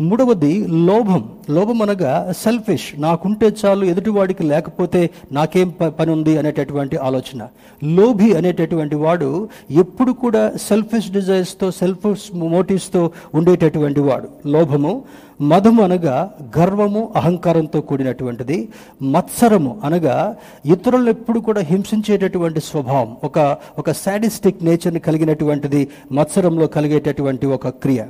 [0.00, 1.22] మూడవది లోభం.
[1.50, 7.48] లోభం అనగా సెల్ఫిష్ నాకుంటే చాలు ఎదుటివాడికి లేకపోతే నాకేం పని ఉంది అనేటటువంటి ఆలోచన.
[7.84, 14.28] లోభి అనేటటువంటి వాడు ఎప్పుడు కూడా సెల్ఫిష్ డిజైర్స్తో సెల్ఫిష్ మోటివ్స్తో ఉండేటటువంటి వాడు.
[14.46, 15.02] లోభము
[15.40, 18.68] మదము అనగా గర్వము అహంకారంతో కూడినటువంటిది.
[19.02, 23.16] మత్సరము అనగా ఇతరులను ఎప్పుడు కూడా హింసించేటటువంటి స్వభావం.
[23.24, 28.02] ఒక ఒక సాడిస్టిక్ నేచర్ని కలిగినటువంటిది మత్సరంలో కలిగేటటువంటి ఒక క్రియ.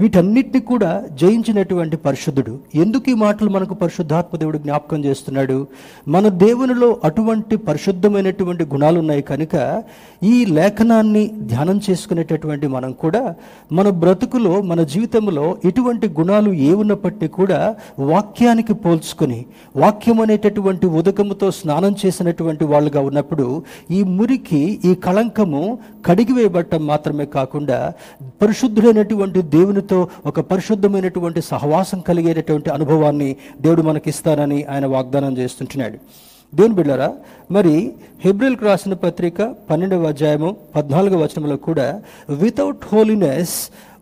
[0.00, 2.58] వీటన్నిటిని కూడా జయించినటువంటి పరిశుద్ధుడు.
[2.74, 5.66] ఎందుకు ఈ మాటలు మనకు పరిశుద్ధాత్మ దేవుడు జ్ఞాపకం చేస్తున్నాడు?
[6.08, 9.82] మన దేవునిలో అటువంటి పరిశుద్ధమైనటువంటి గుణాలు ఉన్నాయి కనుక
[10.22, 13.34] ఈ లేఖనాన్ని ధ్యానం చేసుకునేటటువంటి మనం కూడా
[13.72, 17.60] మన బ్రతుకులో మన జీవితంలో ఇటువంటి గుణాలు ఏ ఉన్నప్పటికీ కూడా
[17.98, 19.40] వాక్యానికి పోల్చుకొని
[19.76, 27.78] వాక్యం అనేటటువంటి ఉదకముతో స్నానం చేసినటువంటి వాళ్ళుగా ఉన్నప్పుడు ఈ మురికి ఈ కళంకము కడిగివేయబట్టం మాత్రమే కాకుండా
[28.42, 29.42] పరిశుద్ధుడైనటువంటి
[29.82, 35.96] దేవునితో ఒక పరిశుద్ధమైనటువంటి సహవాసం కలిగేటటువంటి అనుభవాన్ని దేవుడు మనకిస్తానని ఆయన వాగ్దానం చేస్తుంటున్నాడు.
[36.54, 37.10] దేవుని బిళ్ళరా
[37.50, 37.74] మరి
[38.24, 41.86] హెబ్రిల్కి రాసిన పత్రిక పన్నెండవ అధ్యాయము పద్నాలుగవ వచనంలో కూడా
[42.30, 43.56] without holiness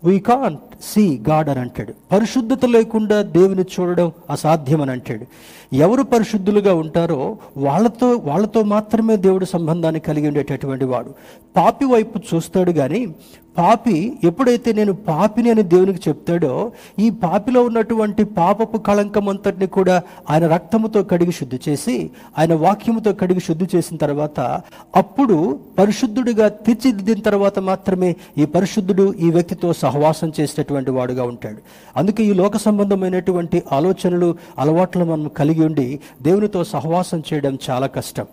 [0.04, 1.94] we can't see God అని అంటాడు.
[2.12, 5.26] పరిశుద్ధత లేకుండా దేవుని చూడడం అసాధ్యం అని అంటాడు.
[5.74, 11.14] ఎవరు పరిశుద్ధులుగా ఉంటారో వాళ్ళతో వాళ్ళతో మాత్రమే దేవుడు సంబంధాన్ని కలిగి ఉండేటటువంటి వాడు.
[11.56, 13.14] పాపి వైపు చూస్తాడు కానీ
[13.58, 20.46] పాపి ఎప్పుడైతే నేను పాపిని అని దేవునికి చెప్తాడో ఈ పాపిలో ఉన్నటువంటి పాపపు కళంకం అంతటిని కూడా ఆయన
[20.46, 24.60] రక్తముతో కడిగి శుద్ధి చేసి ఆయన వాక్యముతో కడిగి శుద్ధి చేసిన తర్వాత
[24.96, 31.59] అప్పుడు పరిశుద్ధుడిగా తీర్చిదిద్దిన తర్వాత మాత్రమే ఈ పరిశుద్ధుడు ఈ వ్యక్తితో సహవాసం చేసేటటువంటి వాడుగా ఉంటాడు.
[31.96, 38.26] అందుకే ఈ లోక సంబంధమైనటువంటి ఆలోచనలు అలవాట్లు మనం కలిగి ఉండి దేవునితో సహవాసం చేయడం చాలా కష్టం.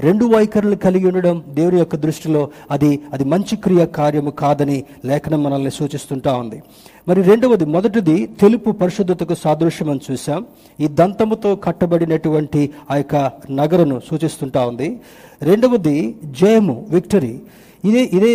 [0.00, 5.70] రెండు వైఖరులు కలిగి ఉండడం దేవుని యొక్క దృష్టిలో అది అది మంచి క్రియ కార్యము కాదని లేఖనం మనల్ని
[5.70, 6.62] సూచిస్తుంటా ఉంది.
[7.08, 10.46] మరి రెండవది మొదటిది తెలుపు పరిశుద్ధతకు సాదృశ్యం అని చూసాం
[10.80, 15.00] ఈ దంతముతో కట్టబడినటువంటి ఆ యొక్క నగరను సూచిస్తుంటా ఉంది.
[15.42, 17.40] రెండవది జయము విక్టరీ.
[17.84, 18.30] ఇదే ఇదే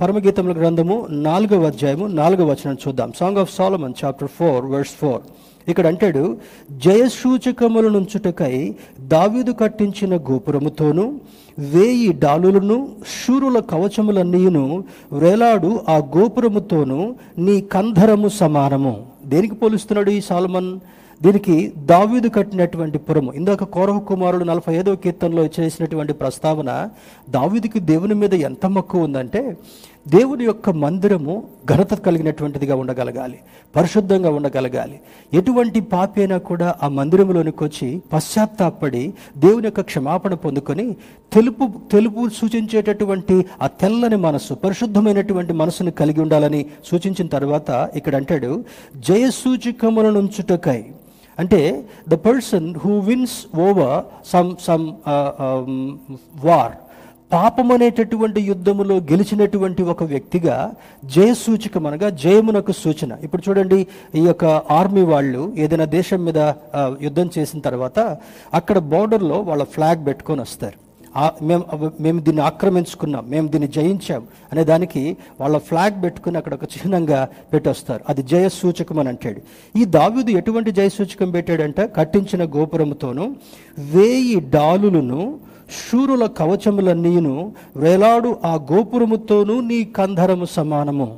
[0.00, 3.12] పరమగీతముల గ్రంథము నాలుగవ అధ్యాయము నాలుగవ వచనం చూద్దాం.
[3.16, 5.22] Song of Solomon chapter four verse four
[5.70, 6.36] ఇక్కడ అంటాడు
[6.84, 11.20] జయసూచకముల నుంచుటకై దావీదు కట్టించిన గోపురముతోను
[11.58, 12.76] వేయి డాలులను
[13.14, 17.00] శూరుల కవచములన్నీయును వేలాడు ఆ గోపురముతోను
[17.38, 18.94] నీ కంధరము సమానము.
[19.26, 20.70] దేనికి పోలుస్తున్నాడు ఈ సాలమన్?
[21.22, 23.32] దీనికి దావీదు కట్టినటువంటి పురము.
[23.32, 26.70] ఇందాక కోరహ కుమారుడు నలభై ఐదో కీర్తనలో చేసినటువంటి ప్రస్తావన
[27.30, 29.56] దావీదుకి దేవుని మీద ఎంత మక్కువ ఉందంటే
[30.08, 31.34] దేవుని యొక్క మందిరము
[31.66, 33.38] ఘనత కలిగినటువంటిదిగా ఉండగలగాలి
[33.76, 35.00] పరిశుద్ధంగా ఉండగలగాలి.
[35.32, 40.96] ఎటువంటి పాపి అయినా కూడా ఆ మందిరంలోనికి వచ్చి పశ్చాత్తాపడి దేవుని యొక్క క్షమాపణ పొందుకొని
[41.32, 48.52] తెలుపు తెలుపు సూచించేటటువంటి ఆ తెల్లని మనస్సు పరిశుద్ధమైనటువంటి మనసును కలిగి ఉండాలని సూచించిన తర్వాత ఇక్కడ అంటాడు
[49.08, 50.80] జయసూచికములను ఉంచుటకై
[51.38, 51.60] అంటే
[52.08, 53.96] the person who wins over
[54.32, 54.86] some some
[56.48, 56.74] war
[57.32, 60.56] పాపం అనేటటువంటి యుద్ధములో గెలిచినటువంటి ఒక వ్యక్తిగా
[61.14, 63.10] జయసూచకం అనగా జయమునకు సూచన.
[63.26, 63.78] ఇప్పుడు చూడండి
[64.20, 64.44] ఈ యొక్క
[64.78, 66.38] ఆర్మీ వాళ్ళు ఏదైనా దేశం మీద
[66.78, 67.98] uh, యుద్ధం చేసిన తర్వాత
[68.60, 70.78] అక్కడ బోర్డర్లో వాళ్ళ ఫ్లాగ్ పెట్టుకొని వస్తారు.
[71.42, 75.02] మేము మేము దీన్ని ఆక్రమించుకున్నాం మేము దీన్ని జయించాం అనే దానికి
[75.40, 78.02] వాళ్ళ ఫ్లాగ్ పెట్టుకుని అక్కడ ఒక చిహ్నంగా పెట్టొస్తారు.
[78.08, 79.40] అది జయ సూచకం అని అంటాడు.
[79.80, 81.86] ఈ దావీదు ఎటువంటి జయ సూచకం పెట్టాడంటే?
[81.96, 83.26] కట్టించిన గోపురముతోనూ
[83.78, 85.22] వేయి డాలులను
[85.82, 91.08] శూరుల కవచములన్నీను వేలాడు ఆ గోపురముతోనూ నీ కంధరము సమానము.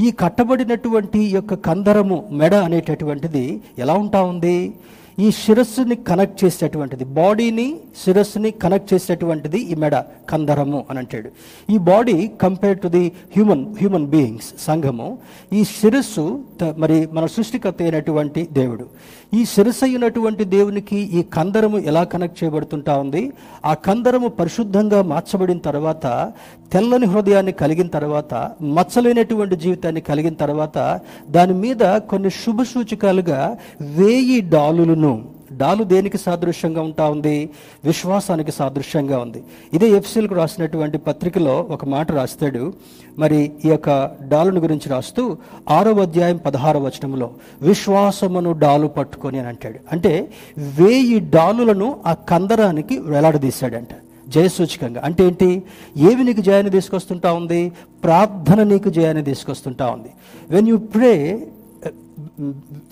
[0.00, 4.56] ఈ కట్టబడినటువంటి యొక్క కందరము మెడ అనేటటువంటిది ఎలా ఉంటా ఉంది?
[5.18, 7.66] ఈ శిరస్సుని కనెక్ట్ చేసేటటువంటిది బాడీని
[8.02, 9.96] శిరస్సుని కనెక్ట్ చేసేటువంటిది ఈ మెడ
[10.30, 11.28] కందరము అని అంటాడు.
[11.74, 15.08] ఈ body compare to the human human beings సంఘము
[15.58, 16.24] ఈ శిరస్సు
[16.82, 18.86] మరి మన సృష్టికర్త అయినటువంటి దేవుడు.
[19.38, 23.22] ఈ శిరస్సు అయినటువంటి దేవునికి ఈ కందరము ఎలా కనెక్ట్ చేయబడుతుంటా ఉంది?
[23.70, 26.06] ఆ కందరము పరిశుద్ధంగా మార్చబడిన తర్వాత
[26.74, 28.34] తెల్లని హృదయాన్ని కలిగిన తర్వాత
[28.76, 30.78] మచ్చలేనటువంటి జీవితాన్ని కలిగిన తర్వాత
[31.36, 33.40] దాని మీద కొన్ని శుభ సూచికలుగా
[33.98, 35.03] వేయి డాలులను
[35.52, 37.50] డాలు దేనికి సాదృశ్యంగా ఉంటా ఉంది?
[37.84, 39.42] విశ్వాసానికి సాదృశ్యంగా ఉంది.
[39.72, 42.72] ఇదే ఎఫ్సిల్కు రాసినటువంటి పత్రికలో ఒక మాట రాస్తాడు.
[43.18, 45.36] మరి ఈ యొక్క డాలును గురించి రాస్తూ
[45.70, 47.30] ఆరో అధ్యాయం పదహార వచనంలో
[47.62, 49.78] విశ్వాసమును డాలు పట్టుకొని అని అంటాడు.
[49.92, 53.88] అంటే వేయి డాలులను ఆ కందరానికి వేలాడదీశాడంట.
[54.28, 55.00] జయసూచకంగా.
[55.04, 55.62] అంటే ఏంటి?
[55.96, 57.72] ఏవి నీకు జయాన్ని తీసుకొస్తుంటా ఉంది?
[58.04, 60.10] ప్రార్థన నీకు జయాన్ని తీసుకొస్తుంటా ఉంది.
[60.50, 61.46] When you pray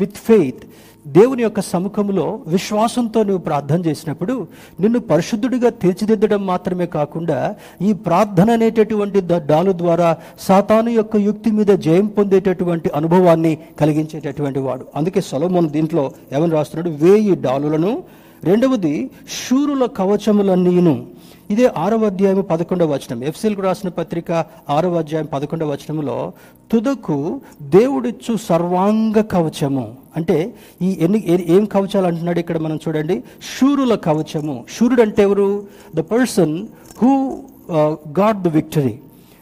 [0.01, 0.63] with faith
[1.07, 4.47] దేవుని యొక్క సముఖంలో విశ్వాసంతో నువ్వు ప్రార్థన చేసినప్పుడు
[4.81, 12.07] నిన్ను పరిశుద్ధుడిగా తీర్చిదిద్దడం మాత్రమే కాకుండా ఈ ప్రార్థన అనేటటువంటి డాలు ద్వారా సాతాను యొక్క యుక్తి మీద జయం
[12.07, 14.87] పొందేటటువంటి అనుభవాన్ని కలిగించేటటువంటి వాడు.
[14.97, 17.05] అందుకే సొలమోన్ దీంట్లో ఏమని రాస్తున్నాడు?
[17.05, 18.03] వేయి డాలులను
[18.45, 19.11] రెండవది
[19.49, 21.07] శూరుల కవచములన్నీను
[21.51, 23.25] ఇదే ఆరవ అధ్యాయం పదకొండవ వచనం.
[23.25, 26.33] ఎఫ్సిల్కు రాసిన పత్రిక ఆరవ అధ్యాయం పదకొండవ వచనంలో
[26.73, 29.95] తుదకు దేవుడిచ్చు సర్వాంగ కవచము.
[30.17, 33.23] అంటే ఈ ఎన్ని ఏ- ఏం కవచాలు అంటున్నాడు ఇక్కడ మనం చూడండి.
[33.61, 34.65] శూరుల కవచము.
[34.79, 36.67] శూరుడు అంటే ఎవరు the person
[37.03, 37.39] who
[38.21, 38.99] God the victory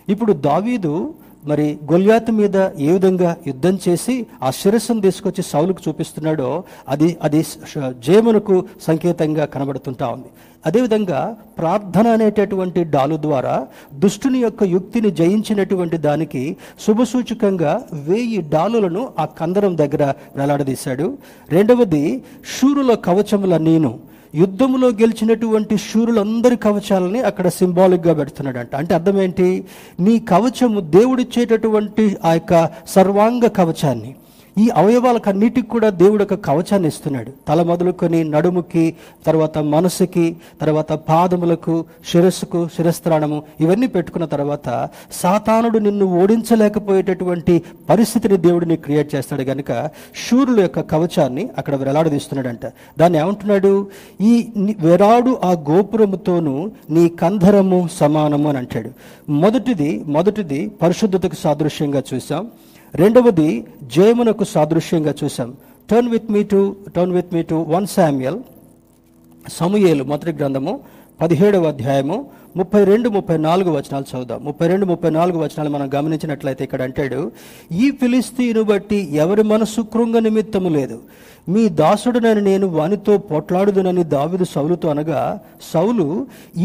[0.09, 1.15] ఇప్పుడు దావీదు
[1.47, 7.47] మరి గొల్యాతు మీద ఏ విధంగా యుద్ధం చేసి ఆ శిరస్సును తీసుకొచ్చి సౌలుకు చూపిస్తున్నాడో అది అది
[8.07, 10.27] జయమునకు సంకేతంగా కనబడుతుంటా ఉంది.
[10.67, 19.79] అదేవిధంగా ప్రార్థన అనేటటువంటి డాలు ద్వారా దుష్టుని యొక్క యుక్తిని జయించినటువంటి దానికి శుభసూచకంగా వేయి డాలులను ఆ కందరం
[19.79, 21.19] దగ్గర వేలాడదీశాడు.
[21.49, 22.23] రెండవది
[22.61, 23.99] శూరుల కవచముల నేను.
[24.35, 28.77] యుద్ధంలో గెలిచినటువంటి శూరులందరి కవచాలని అక్కడ సింబాలిక్గా పెడుతున్నాడంట.
[28.77, 29.65] అంటే అర్థం ఏంటి
[30.01, 34.15] నీ కవచము దేవుడిచ్చేటటువంటి ఆ యొక్క సర్వాంగ కవచాన్ని
[34.59, 37.33] ఈ అవయవాలకన్నిటికి కూడా దేవుడు ఒక కవచాన్ని ఇస్తున్నాడు.
[37.49, 47.63] తల మొదలుకొని నడుముకి తర్వాత మనసుకి తర్వాత పాదములకు శిరస్సుకు శిరస్త్రాణము ఇవన్నీ పెట్టుకున్న తర్వాత సాతానుడు నిన్ను ఓడించలేకపోయేటటువంటి
[47.91, 49.91] పరిస్థితిని దేవుడిని క్రియేట్ చేస్తాడు కనుక
[50.31, 52.67] శూరుల యొక్క కవచాన్ని అక్కడ వేలాడదీస్తున్నాడంట.
[52.99, 53.87] దాన్ని ఏమంటున్నాడు?
[54.21, 54.49] ఈ
[54.81, 58.91] వెరాడు ఆ గోపురముతోను నీ కంధరము సమానము అని అంటాడు.
[59.31, 62.47] మొదటిది మొదటిది పరిశుద్ధతకు సాదృశ్యంగా చూసాం.
[62.95, 63.49] రెండవది
[63.95, 65.51] జయమునకు సాదృశ్యంగా చూసాం
[65.89, 66.61] turn with me to
[66.97, 68.39] turn with me to one Samuel
[69.45, 70.73] సమూయేలు మొదటి గ్రంథము
[71.21, 72.17] పదిహేడవ అధ్యాయము
[72.59, 74.39] ముప్పై రెండు ముప్పై నాలుగు వచనాలు చదువుదాం.
[74.47, 77.21] ముప్పై రెండు ముప్పై నాలుగు వచనాలు మనం గమనించినట్లయితే ఇక్కడ అంటాడు
[77.83, 80.97] ఈ ఫిలిస్తీను బట్టి ఎవరి మనసు కృంగ నిమిత్తము లేదు.
[81.53, 85.21] మీ దాసుడునని నేను వానితో పోట్లాడుదునని దావిదు సౌలుతో అనగా
[85.73, 86.07] సౌలు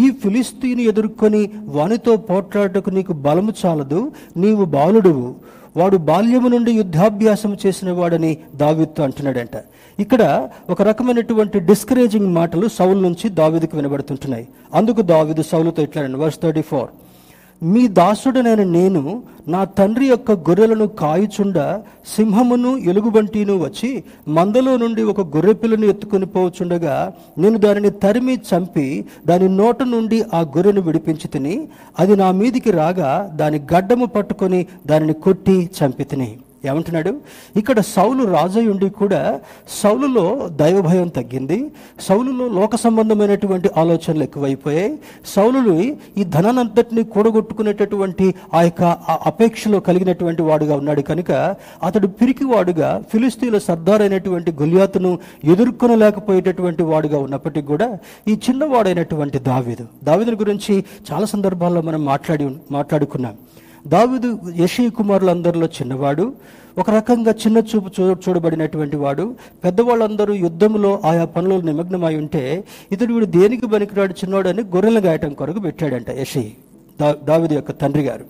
[0.03, 1.43] ఈ ఫిలిస్తీను ఎదుర్కొని
[1.77, 4.01] వానితో పోట్లాడటకు నీకు బలము చాలదు
[4.43, 5.29] నీవు బాలుడువు.
[5.77, 9.63] వాడు బాల్యము నుండి యుద్ధాభ్యాసం చేసిన వాడని దావీదుతో అంటున్నాడంట.
[9.99, 14.47] ఇక్కడ ఒక రకమైనటువంటి డిస్కరేజింగ్ మాటలు సౌలు నుంచి దావీదుకు వినబడుతుంటున్నాయి.
[14.73, 16.17] అందుకు దావిదు సౌలుతో ఇట్లాడండి.
[16.17, 16.89] వర్స్ థర్టీ ఫోర్
[17.61, 19.01] మీ దాసుడనైన నేను
[19.47, 21.57] నా తండ్రి యొక్క గొర్రెలను కాయుచుండ
[22.15, 23.89] సింహమును ఎలుగుబంటిను వచ్చి
[24.27, 26.95] మందలో నుండి ఒక గొర్రె పిల్లను ఎత్తుకొని పోవచుండగా
[27.37, 28.87] నేను దానిని తరిమి చంపి
[29.25, 31.55] దాని నోట నుండి ఆ గొర్రెను విడిపించి తిని
[31.99, 36.29] అది నా మీదికి రాగా దాని గడ్డము పట్టుకొని దానిని కొట్టి చంపి తిని.
[36.65, 37.21] ఏమంటున్నాడు?
[37.55, 39.39] ఇక్కడ సౌలు రాజై ఉండి కూడా
[39.83, 41.71] సౌలులో దైవభయం తగ్గింది.
[41.99, 44.99] సౌలులో లోక సంబంధమైనటువంటి ఆలోచనలు ఎక్కువైపోయాయి.
[45.25, 48.83] సౌలులు ఈ ధనానంతటిని కూడగొట్టుకునేటటువంటి ఆ యొక్క
[49.27, 51.01] అపేక్షలో కలిగినటువంటి వాడుగా ఉన్నాడు.
[51.01, 53.03] కనుక అతడు పిరికి వాడుగా
[53.59, 59.87] సర్దార్ అయినటువంటి గుల్యాతును ఎదుర్కొనలేకపోయేటటువంటి వాడుగా ఉన్నప్పటికీ కూడా ఈ చిన్నవాడైనటువంటి దావీదు.
[60.03, 63.33] దావీదుని గురించి చాలా సందర్భాల్లో మనం మాట్లాడి మాట్లాడుకున్నాం.
[63.93, 66.23] దావీదు యశీ కుమారులందరిలో చిన్నవాడు
[66.77, 69.25] ఒక రకంగా చిన్న చూపు చూ చూడబడినటువంటి వాడు.
[69.63, 72.41] పెద్దవాళ్ళందరూ యుద్ధంలో ఆయా పనులు నిమగ్నమై ఉంటే
[72.91, 76.43] ఇతడు వీడు దేనికి పనికిరాడు చిన్నవాడు అని గొర్రెలు గాయటం కొరకు పెట్టాడంట యశీ
[76.99, 78.25] దా దావిదు యొక్క తండ్రి గారు.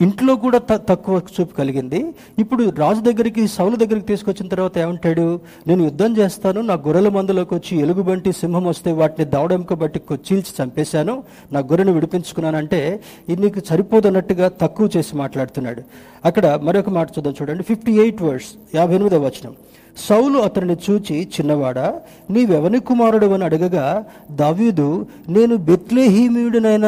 [0.00, 2.14] ఇంట్లో కూడా త తక్కువ చూపు కలిగింది.
[2.38, 5.40] ఇప్పుడు రాజు దగ్గరికి సౌలు దగ్గరికి తీసుకొచ్చిన తర్వాత ఏమంటాడు?
[5.66, 10.64] నేను యుద్ధం చేస్తాను నా గొర్రెల మందులోకి వచ్చి ఎలుగుబంటి సింహం వస్తే వాటిని దవడెంక బట్టి కొచ్చీల్చి చీల్చి
[10.64, 11.22] చంపేశాను.
[11.52, 15.82] నా గొర్రెను విడిపించుకున్నానంటే ఇది నీకు సరిపోదన్నట్టుగా తక్కువ చేసి మాట్లాడుతున్నాడు.
[16.24, 17.62] అక్కడ మరొక మాట చూద్దాం చూడండి.
[17.62, 19.56] ఫిఫ్టీ ఎయిట్ వర్డ్స్ యాభై ఎనిమిదవ వచనం.
[19.96, 21.94] సౌలు అతనిని చూచి చిన్నవాడా
[22.30, 26.86] నీవెవని కుమారుడు అని అడగగా దావీదు నేను బెత్లేహీమీయుడినైన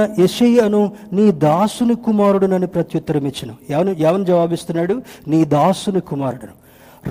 [0.64, 5.02] అను నీ దాసుని కుమారుడునని ప్రత్యుత్తరం ఇచ్చిన ఎవను ఎవని జవాబిస్తున్నాడు?
[5.28, 6.52] నీ దాసుని కుమారుడును.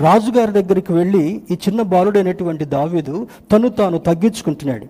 [0.00, 4.86] రాజుగారి దగ్గరికి వెళ్ళి ఈ చిన్న బాలుడైనటువంటి దావీదు తను తాను తగ్గించుకుంటున్నాడు.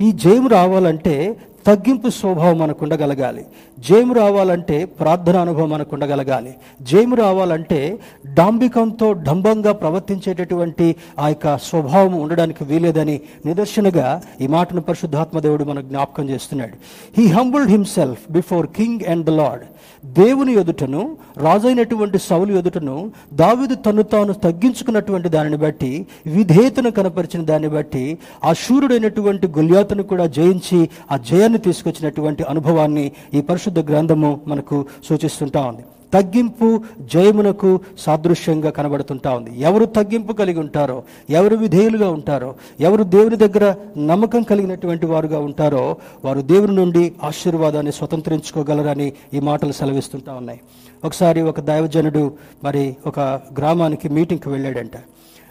[0.00, 3.46] ఈ జయం రావాలంటే తగ్గింపు స్వభావం మనకు ఉండగలగాలి.
[3.86, 6.54] జయము రావాలంటే ప్రార్థన అనుభవం మనకు ఉండగలగాలి.
[6.82, 7.98] జయము రావాలంటే
[8.34, 16.72] డాంబికంతో డంబంగా ప్రవర్తించేటటువంటి ఆ యొక్క స్వభావం ఉండడానికి వీలేదని నిదర్శనగా ఈ మాటను పరిశుద్ధాత్మదేవుడు మనకు జ్ఞాపకం చేస్తున్నాడు.
[17.18, 19.64] He humbled himself before king and the Lord
[20.04, 28.18] దేవుని ఎదుటను రాజైనటువంటి సౌలు ఎదుటను దావిదు తను తాను తగ్గించుకున్నటువంటి దానిని బట్టి విధేయతను కనపరిచిన దాన్ని బట్టి
[28.44, 35.84] ఆ శూరుడైనటువంటి గుల్యాతను కూడా జయించి ఆ జయాన్ని తీసుకొచ్చినటువంటి అనుభవాన్ని ఈ పరిశుద్ధ గ్రంథము మనకు సూచిస్తుంటా ఉంది.
[36.14, 39.60] తగ్గింపు జయమునకు సాదృశ్యంగా కనబడుతుంటా ఉంది.
[39.60, 46.40] ఎవరు తగ్గింపు కలిగి ఉంటారో ఎవరు విధేయులుగా ఉంటారో ఎవరు దేవుని దగ్గర నమ్మకం కలిగినటువంటి వారుగా ఉంటారో వారు
[46.40, 50.60] దేవుని నుండి ఆశీర్వాదాన్ని స్వతంత్రించుకోగలరని ఈ మాటలు సెలవిస్తుంటా ఉన్నాయి.
[51.04, 52.32] ఒకసారి ఒక దైవజనుడు
[52.64, 53.20] మరి ఒక
[53.58, 54.96] గ్రామానికి మీటింగ్కి వెళ్ళాడంట.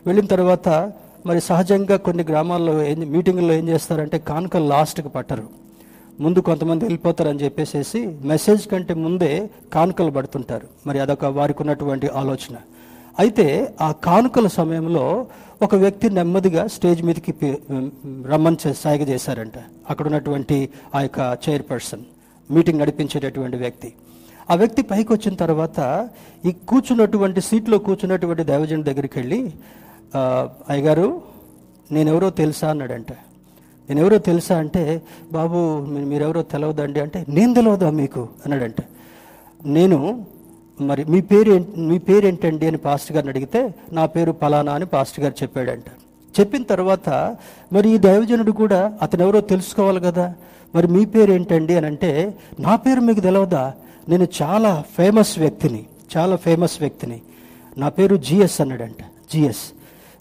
[0.05, 0.91] వెళ్ళిన తర్వాత
[1.25, 5.68] మరి సహజంగా కొన్ని గ్రామాల్లో ఏం మీటింగుల్లో ఏం చేస్తారంటే కానుక లాస్ట్కి పట్టరు.
[6.19, 10.67] ముందు కొంతమంది వెళ్ళిపోతారని చెప్పేసేసి మెసేజ్ కంటే ముందే కానుకలు పడుతుంటారు.
[10.87, 12.55] మరి అదొక వారికి ఉన్నటువంటి ఆలోచన.
[13.19, 15.27] అయితే ఆ కానుకల సమయంలో
[15.61, 17.57] ఒక వ్యక్తి నెమ్మదిగా స్టేజ్ మీదకి
[18.27, 19.53] రమ్మని చే- సాయిగ చేశారంట.
[19.89, 22.01] అక్కడ ఉన్నటువంటి ఆ యొక్క చైర్పర్సన్
[22.51, 23.93] మీటింగ్ నడిపించేటటువంటి వ్యక్తి.
[24.51, 26.09] ఆ వ్యక్తి పైకి వచ్చిన తర్వాత
[26.45, 29.51] ఈ కూర్చున్నటువంటి సీట్లో కూర్చున్నటువంటి దైవజన్ దగ్గరికి వెళ్ళి
[30.69, 31.21] అయ్యగారు
[31.91, 32.69] నేనెవరో తెలుసా?
[32.69, 33.07] అన్నాడంట.
[33.89, 38.29] నేను ఎవరో తెలుసా అంటే బాబు మీరెవరో తెలవదండి అంటే నేను తెలవదా మీకు?
[38.45, 38.75] అన్నాడంట.
[39.65, 40.25] నేను
[40.81, 45.19] మరి మీ పేరు మీ పేరు ఏంటండి అని పాస్టర్ గారిని అడిగితే నా పేరు పలానా అని పాస్టర్
[45.19, 45.83] గారు చెప్పాడంట.
[46.39, 47.35] చెప్పిన తర్వాత
[47.73, 50.33] మరి ఈ దైవజనుడు కూడా అతను ఎవరో తెలుసుకోవాలి కదా?
[50.75, 53.73] మరి మీ పేరు ఏంటండి అని అంటే నా పేరు మీకు తెలవదా?
[54.09, 55.85] నేను చాలా ఫేమస్ వ్యక్తిని
[56.17, 57.21] చాలా ఫేమస్ వ్యక్తిని.
[57.77, 59.01] నా పేరు జిఎస్ అన్నాడంట.
[59.33, 59.71] జిఎస్.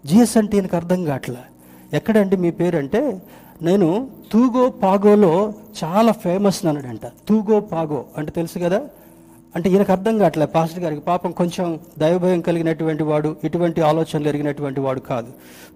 [0.06, 1.44] జిఎస్ అంటే ఈయనకు అర్థం కావట్లా.
[1.92, 2.78] ఎక్కడండి మీ పేరు?
[2.78, 3.22] అంటే
[3.62, 5.52] నేను తూగో పాగోలో
[5.84, 8.82] చాలా ఫేమస్ అన్నాడంట తూగో పాగో అంటే తెలుసు కదా?
[9.56, 15.00] అంటే ఈయనకు అర్థం కావట్లే పాస్టర్ గారికి పాపం కొంచెం దైవభయం కలిగినటువంటి వాడు ఇటువంటి ఆలోచనలు ఎరిగినటువంటి వాడు
[15.00, 15.28] కాదు.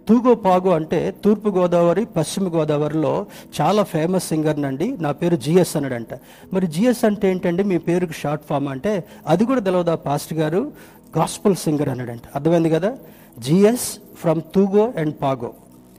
[0.08, 3.26] తూగో పాగో అంటే తూర్పు గోదావరి పశ్చిమ గోదావరిలో
[3.60, 4.96] చాలా ఫేమస్ సింగర్ నండి.
[5.00, 6.08] నా పేరు జిఎస్ అన్నాడంట.
[6.52, 7.62] మరి జిఎస్ అంటే ఏంటండి?
[7.62, 10.72] మీ పేరుకి షార్ట్ ఫామ్ అంటే అది కూడా తెలవదా పాస్టర్ గారు?
[11.18, 12.22] గాస్పుల్ సింగర్ అన్నాడంట.
[12.34, 12.96] అర్థమైంది కదా?
[13.38, 15.50] GS from Thugo and Pago.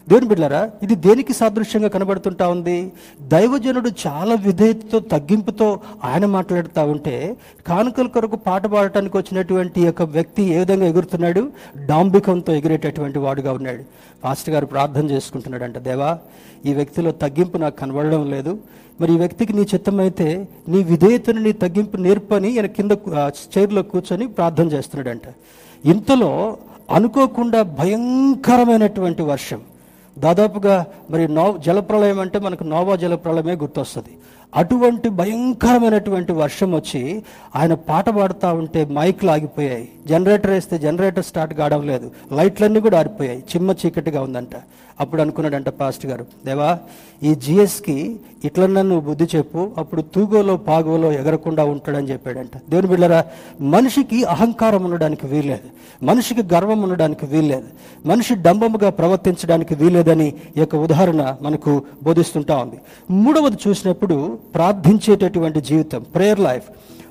[0.10, 2.92] దేవుని బిడ్డారా ఇది దేనికి సాదృశ్యంగా కనబడుతుంటా ఉంది?
[3.34, 5.68] దైవజనుడు చాలా విధేయతతో తగ్గింపుతో
[6.04, 7.16] ఆయన మాట్లాడుతూ ఉంటే
[7.68, 11.44] కానుకల కొరకు పాట పాడటానికి వచ్చినటువంటి యొక్క వ్యక్తి ఏ విధంగా ఎగురుతున్నాడు?
[11.90, 13.84] డాంబికంతో ఎగిరేటటువంటి వాడుగా ఉన్నాడు.
[14.24, 16.12] పాస్టర్ గారు ప్రార్థన చేసుకుంటున్నాడంట దేవా
[16.66, 18.60] ఈ వ్యక్తిలో తగ్గింపు నాకు కనబడడం లేదు.
[19.02, 22.92] మరి ఈ వ్యక్తికి నీ చిత్తమైతే నీ విధేయతను నీ తగ్గింపు నేర్పని ఈయన కింద
[23.58, 25.28] చైర్లో కూర్చొని ప్రార్థన చేస్తున్నాడంట.
[25.86, 26.58] ఇంతలో
[26.92, 29.62] అనుకోకుండా భయంకరమైనటువంటి వర్షం.
[30.18, 34.18] దాదాపుగా మరి నో జలప్రలయం అంటే మనకు నోవా జలప్రలయమే గుర్తొస్తుంది.
[34.56, 37.24] అటువంటి భయంకరమైనటువంటి వర్షం వచ్చి
[37.56, 39.90] ఆయన పాట పాడుతూ ఉంటే మైక్లు ఆగిపోయాయి.
[40.08, 43.40] జనరేటర్ వేస్తే జనరేటర్ స్టార్ట్ కావడం లేదు లైట్లన్నీ కూడా ఆరిపోయాయి.
[43.40, 44.56] చిమ్మ చీకటిగా ఉందంట.
[45.00, 46.80] అప్పుడు అనుకున్నాడంట పాస్ట్ గారు దేవా
[47.24, 52.58] ఈ జిఎస్కి ఇట్లన్నా నువ్వు బుద్ధి చెప్పు అప్పుడు తూగోలో పాగోలో ఎగరకుండా ఉంటాడని చెప్పాడంట.
[52.70, 53.26] దేవుని బిళ్ళరా
[53.62, 55.70] మనిషికి అహంకారం ఉండడానికి వీల్లేదు.
[56.06, 57.64] మనిషికి గర్వం ఉండడానికి వీల్లేదు.
[58.06, 62.80] మనిషి డంబముగా ప్రవర్తించడానికి వీల్లేదని ఈ యొక్క ఉదాహరణ మనకు బోధిస్తుంటా ఉంది.
[63.12, 66.64] మూడవది చూసినప్పుడు ప్రార్థించేటటువంటి జీవితం ప్రేయర్ లైఫ్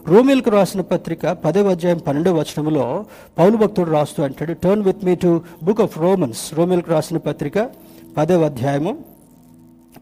[0.09, 3.05] రోమిల్కు రాసిన పత్రిక పదవ అధ్యాయం పన్నెండవ వచనంలో
[3.39, 7.71] పౌలు భక్తుడు రాస్తూ అంటాడు turn with me to book of Romans రోమిల్కు రాసిన పత్రిక
[8.17, 8.99] పదవ అధ్యాయము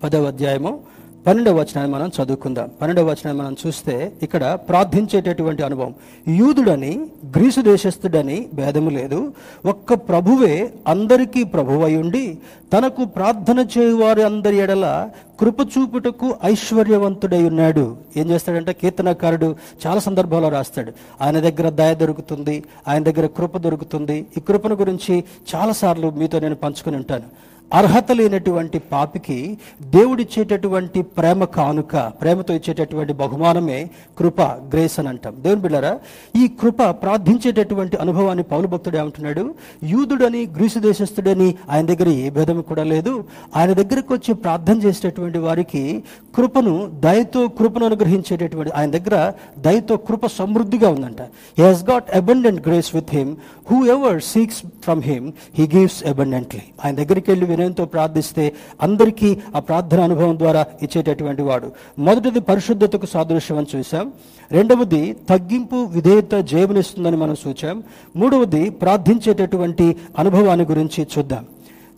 [0.04, 0.80] పదవ అధ్యాయము
[1.26, 2.70] పన్నెండవ వచనాన్ని మనం చదువుకుందాం.
[2.82, 5.94] పన్నెండవ వచనాన్ని మనం చూస్తే ఇక్కడ ప్రార్థించేటటువంటి అనుభవం.
[6.28, 7.06] యూదుడని
[7.36, 9.32] గ్రీసు దేశస్థుడని భేదము లేదు.
[9.66, 12.38] ఒక్క ప్రభువే అందరికీ ప్రభువై ఉండి
[12.72, 15.10] తనకు ప్రార్థన చేయువారి అందరి ఎడల
[15.40, 17.96] కృప చూపుటకు ఐశ్వర్యవంతుడై ఉన్నాడు.
[18.16, 20.92] ఏం చేస్తాడంటే కీర్తనకారుడు చాలా సందర్భాల్లో రాస్తాడు.
[21.20, 24.26] ఆయన దగ్గర దయ దొరుకుతుంది ఆయన దగ్గర కృప దొరుకుతుంది.
[24.36, 25.24] ఈ కృపను గురించి
[25.54, 27.50] చాలాసార్లు మీతో నేను పంచుకుని ఉంటాను.
[27.70, 35.34] అర్హత లేనటువంటి పాపికి దేవుడిచ్చేటటువంటి ప్రేమ కానుక ప్రేమతో ఇచ్చేటటువంటి బహుమానమే కృప గ్రేస్ అని అంటాం.
[35.40, 35.98] దేవుని బిళ్ళారా
[36.36, 39.54] ఈ కృప ప్రార్థించేటటువంటి అనుభవాన్ని పౌలు భక్తుడు ఏమంటున్నాడు?
[39.84, 43.24] యూదుడని గ్రీసు దేశస్థుడని ఆయన దగ్గర ఏ భేదం కూడా లేదు.
[43.56, 46.04] ఆయన దగ్గరకు వచ్చి ప్రార్థన చేసేటటువంటి వారికి
[46.36, 51.22] కృపను దయతో కృపను అనుగ్రహించేటటువంటి ఆయన దగ్గర దయతో కృప సమృద్ధిగా ఉందంట.
[51.22, 53.36] He has got abundant grace with him
[53.86, 58.52] whoever seeks from him he gives abundantly ఆయన దగ్గరికి వెళ్ళి వినయంతో ప్రార్థిస్తే
[58.82, 61.72] అందరికీ ఆ ప్రార్థన అనుభవం ద్వారా ఇచ్చేటటువంటి వాడు.
[61.98, 64.12] మొదటిది పరిశుద్ధతకు సాదృశ్యం అని చూసాం
[64.52, 67.82] రెండవది తగ్గింపు విధేయత జయమునిస్తుందని మనం చూచాం.
[68.16, 71.46] మూడవది ప్రార్థించేటటువంటి అనుభవాన్ని గురించి చూద్దాం.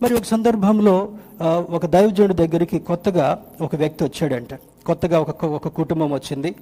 [0.01, 1.09] మరి ఒక సందర్భంలో
[1.41, 3.27] ఒక దైవజనుడి దగ్గరికి కొత్తగా
[3.61, 4.53] ఒక వ్యక్తి వచ్చాడంట.
[4.85, 6.55] కొత్తగా ఒక ఒక కుటుంబం వచ్చింది.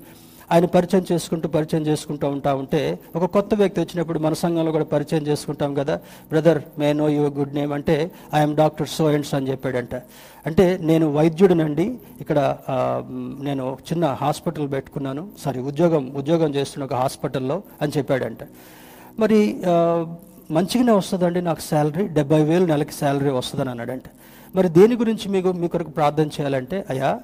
[0.52, 5.24] ఆయన పరిచయం చేసుకుంటూ పరిచయం చేసుకుంటూ ఉంటా ఉంటే ఒక కొత్త వ్యక్తి వచ్చినప్పుడు మన సంఘంలో కూడా పరిచయం
[5.28, 5.96] చేసుకుంటాం కదా.
[6.30, 9.96] Brother may know your good name అంటే I'm doctor so and so అని చెప్పాడంట.
[10.46, 11.86] అంటే నేను వైద్యుడినండి.
[12.22, 12.40] ఇక్కడ
[13.48, 15.28] నేను చిన్న హాస్పిటల్ పెట్టుకున్నాను.
[15.44, 18.44] సారీ ఉద్యోగం ఉద్యోగం చేస్తున్న ఒక హాస్పిటల్లో అని చెప్పాడంట.
[19.20, 19.40] మరి
[20.58, 22.08] మంచిగానే వస్తుందండి నాకు శాలరీ.
[22.08, 24.04] డెబ్బై వేలు నెలకి శాలరీ వస్తుందని అన్నాడంట.
[24.56, 27.20] మరి దేని గురించి మీకు మీ కొరకు ప్రార్థన చేయాలంటే అయ్యా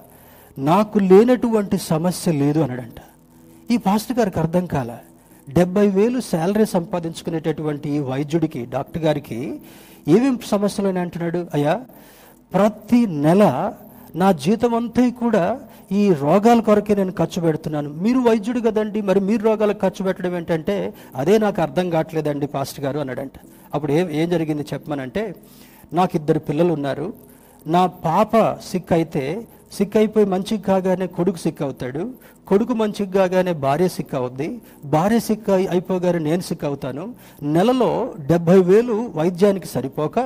[0.58, 3.00] నాకు లేనటువంటి సమస్య లేదు అన్నాడంట.
[3.72, 4.98] ఈ పాస్టర్ గారికి అర్థం కాల
[5.50, 9.40] డెబ్బై వేలు శాలరీ సంపాదించుకునేటటువంటి ఈ వైద్యుడికి డాక్టర్ గారికి
[10.08, 11.48] ఏమేం సమస్యలు అని అంటున్నాడు?
[11.54, 11.82] అయ్యా
[12.54, 13.74] ప్రతి నెల
[14.16, 15.60] నా జీతం అంతా కూడా
[15.92, 17.90] ఈ రోగాల కొరకే నేను ఖర్చు పెడుతున్నాను.
[17.90, 23.00] మీరు వైద్యుడు కదండి మరి మీరు రోగాలకు ఖర్చు పెట్టడం ఏంటంటే అదే నాకు అర్థం కావట్లేదండి పాస్టర్ గారు
[23.00, 23.34] అన్నాడంట.
[23.74, 25.36] అప్పుడు ఏం ఏం జరిగింది చెప్పమనంటే
[25.92, 27.08] నాకు ఇద్దరు పిల్లలు ఉన్నారు
[27.66, 28.34] నా పాప
[28.70, 29.24] సిక్ అయితే
[29.78, 32.04] సిక్ అయిపోయి మంచిగా కాగానే కొడుకు సిక్ అవుతాడు
[32.48, 34.48] కొడుకు మంచిగా కాగానే భార్య సిక్ అవుద్ది
[34.94, 37.04] భార్య సిక్ అయిపోగానే నేను సిక్ అవుతాను
[37.56, 37.90] నెలలో
[38.30, 40.18] డెబ్బై వేలు వైద్యానికి సరిపోక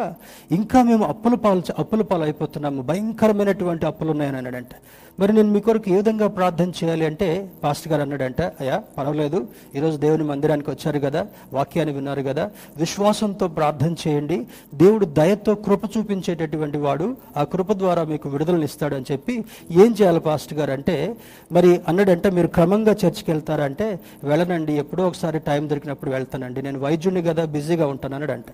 [0.51, 4.73] ఇంకా మేము అప్పుల పాలు అప్పుల పాలు అయిపోతున్నాము భయంకరమైనటువంటి అప్పులు ఉన్నాయని అన్నాడంట.
[5.19, 9.47] మరి నేను మీ కొరకు ఏ విధంగా ప్రార్థన చేయాలి అంటే పాస్టర్ గారు అన్నాడంట అయ్యా పర్వాలేదు.
[9.75, 14.47] ఈరోజు దేవుని మందిరానికి వచ్చారు కదా వాక్యాన్ని విన్నారు కదా విశ్వాసంతో ప్రార్థన చేయండి.
[14.73, 20.57] దేవుడు దయతో కృప చూపించేటటువంటి వాడు ఆ కృప ద్వారా మీకు విడుదలను ఇస్తాడని చెప్పి ఏం చేయాలి పాస్టర్
[20.57, 21.15] గారు అంటే
[21.51, 26.61] మరి అన్నాడంటే మీరు క్రమంగా చర్చికి వెళ్తారంటే వెళ్ళనండి ఎప్పుడో ఒకసారి టైం దొరికినప్పుడు వెళ్తానండి.
[26.61, 28.45] నేను వైద్యుడిని కదా బిజీగా ఉంటాను అన్నాడంట.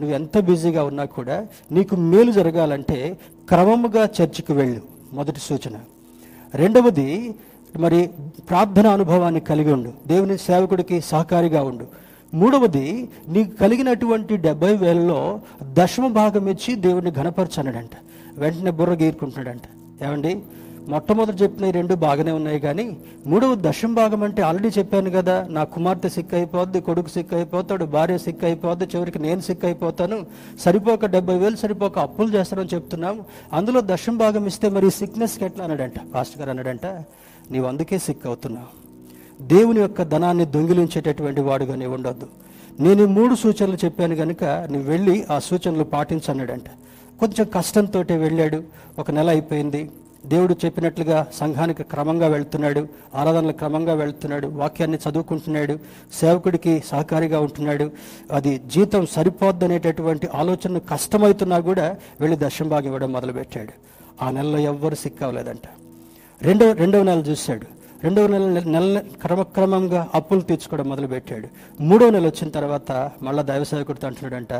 [0.00, 4.80] నువ్వు ఎంత బిజీగా ఉన్నా కూడా నీకు మేలు జరగాలంటే క్రమముగా చర్చికి వెళ్ళు.
[5.12, 5.76] మొదటి సూచన.
[6.54, 7.34] రెండవది
[7.76, 8.10] మరి
[8.48, 9.92] ప్రార్థన అనుభవాన్ని కలిగి ఉండు.
[10.06, 11.86] దేవుని సేవకుడికి సహకారిగా ఉండు.
[12.34, 17.90] మూడవది నీకు కలిగినటువంటి డెబ్బై వేలలో దశమ భాగం ఇచ్చి దేవుడిని ఘనపరచనడంట.
[18.38, 19.62] వెంటనే బుర్ర గీరుకుంటున్నాడంట.
[20.04, 20.40] ఏమండి?
[20.88, 26.08] మొట్టమొదటి చెప్పిన రెండు బాగానే ఉన్నాయి కానీ మూడవ దశం భాగం అంటే ఆల్రెడీ చెప్పాను కదా నా కుమార్తె
[26.08, 30.26] సిక్ అయిపోద్ది కొడుకు సిక్ అయిపోతాడు భార్య సిక్ అయిపోద్ది చివరికి నేను సిక్ అయిపోతాను
[30.60, 33.20] సరిపోక డెబ్బై వేలు సరిపోక అప్పులు చేస్తానని చెప్తున్నాం
[33.52, 35.94] అందులో దశం భాగం ఇస్తే మరి సిక్నెస్కి ఎట్లా అన్నాడంట?
[36.14, 36.86] పాస్టర్ గారు అన్నాడంట
[37.50, 38.70] నీవు అందుకే సిక్ అవుతున్నావు.
[39.42, 42.26] దేవుని యొక్క ధనాన్ని దొంగిలించేటటువంటి వాడుగా నీవు ఉండొద్దు.
[42.80, 46.68] నేను మూడు సూచనలు చెప్పాను కనుక నువ్వు వెళ్ళి ఆ సూచనలు పాటించన్నాడంట
[47.20, 48.62] కొంచెం కష్టంతో వెళ్ళాడు.
[48.98, 49.90] ఒక నెల అయిపోయింది.
[50.26, 55.78] దేవుడు చెప్పినట్లుగా సంఘానికి క్రమంగా వెళ్తున్నాడు ఆరాధనలు క్రమంగా వెళ్తున్నాడు వాక్యాన్ని చదువుకుంటున్నాడు
[56.12, 57.90] సేవకుడికి సహకారిగా ఉంటున్నాడు.
[58.32, 63.72] అది జీతం సరిపోద్దనేటటువంటి ఆలోచన కష్టమవుతున్నా కూడా వెళ్ళి దశంభాగం ఇవ్వడం మొదలుపెట్టాడు.
[64.24, 65.66] ఆ నెలలో ఎవ్వరు సిక్ అవ్వలేదంట
[66.42, 67.66] రెండవ రెండవ నెల చూశాడు.
[68.02, 71.48] రెండవ నెల నెల క్రమక్రమంగా అప్పులు తీర్చుకోవడం మొదలుపెట్టాడు.
[71.82, 74.52] మూడవ నెల వచ్చిన తర్వాత మళ్ళా దైవ సేవకుడితో అంటున్నాడంట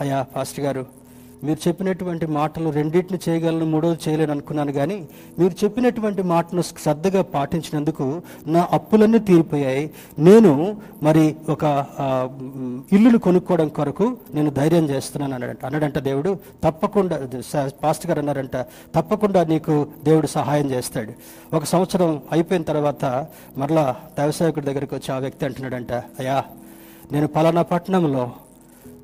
[0.00, 0.97] అయ్యా ఫాస్ట్ గారు
[1.44, 4.96] మీరు చెప్పినటువంటి మాటలు రెండింటిని చేయగలను మూడోది చేయలేను అనుకున్నాను కానీ
[5.38, 8.06] మీరు చెప్పినటువంటి మాటను శ్రద్ధగా పాటించినందుకు
[8.46, 9.84] నా అప్పులన్నీ తీరిపోయాయి.
[10.28, 10.52] నేను
[11.02, 11.64] మరి ఒక
[12.92, 15.64] ఇల్లును కొనుక్కోవడం కొరకు నేను ధైర్యం చేస్తున్నాను అన్నాడంట.
[15.66, 16.32] అన్నాడంట దేవుడు
[16.64, 17.18] తప్పకుండా
[17.54, 18.56] పాస్ట్ పాస్టర్ గారు అన్నారంట
[18.96, 19.74] తప్పకుండా నీకు
[20.04, 21.12] దేవుడు సహాయం చేస్తాడు.
[21.56, 23.04] ఒక సంవత్సరం అయిపోయిన తర్వాత
[23.58, 23.86] మరలా
[24.18, 26.38] వ్యవసాయకుడి దగ్గరికి వచ్చి ఆ వ్యక్తి అంటున్నాడంట అయ్యా
[27.12, 28.24] నేను పలానా పట్టణంలో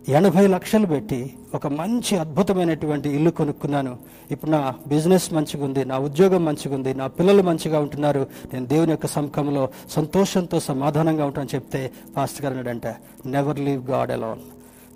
[0.09, 3.97] ఎనభై లక్షలు పెట్టి ఒక మంచి అద్భుతమైనటువంటి ఇల్లు కొనుక్కున్నాను.
[4.31, 8.27] ఇప్పుడు నా బిజినెస్ మంచిగా ఉంది నా ఉద్యోగం మంచిగా ఉంది నా పిల్లలు మంచిగా ఉంటున్నారు.
[8.53, 12.87] నేను దేవుని యొక్క సముఖంలో సంతోషంతో సమాధానంగా ఉంటానని చెప్తే పాస్టర్ గారు అన్నాడంట
[13.27, 14.41] నెవర్ లీవ్ గాడ్ అలోన్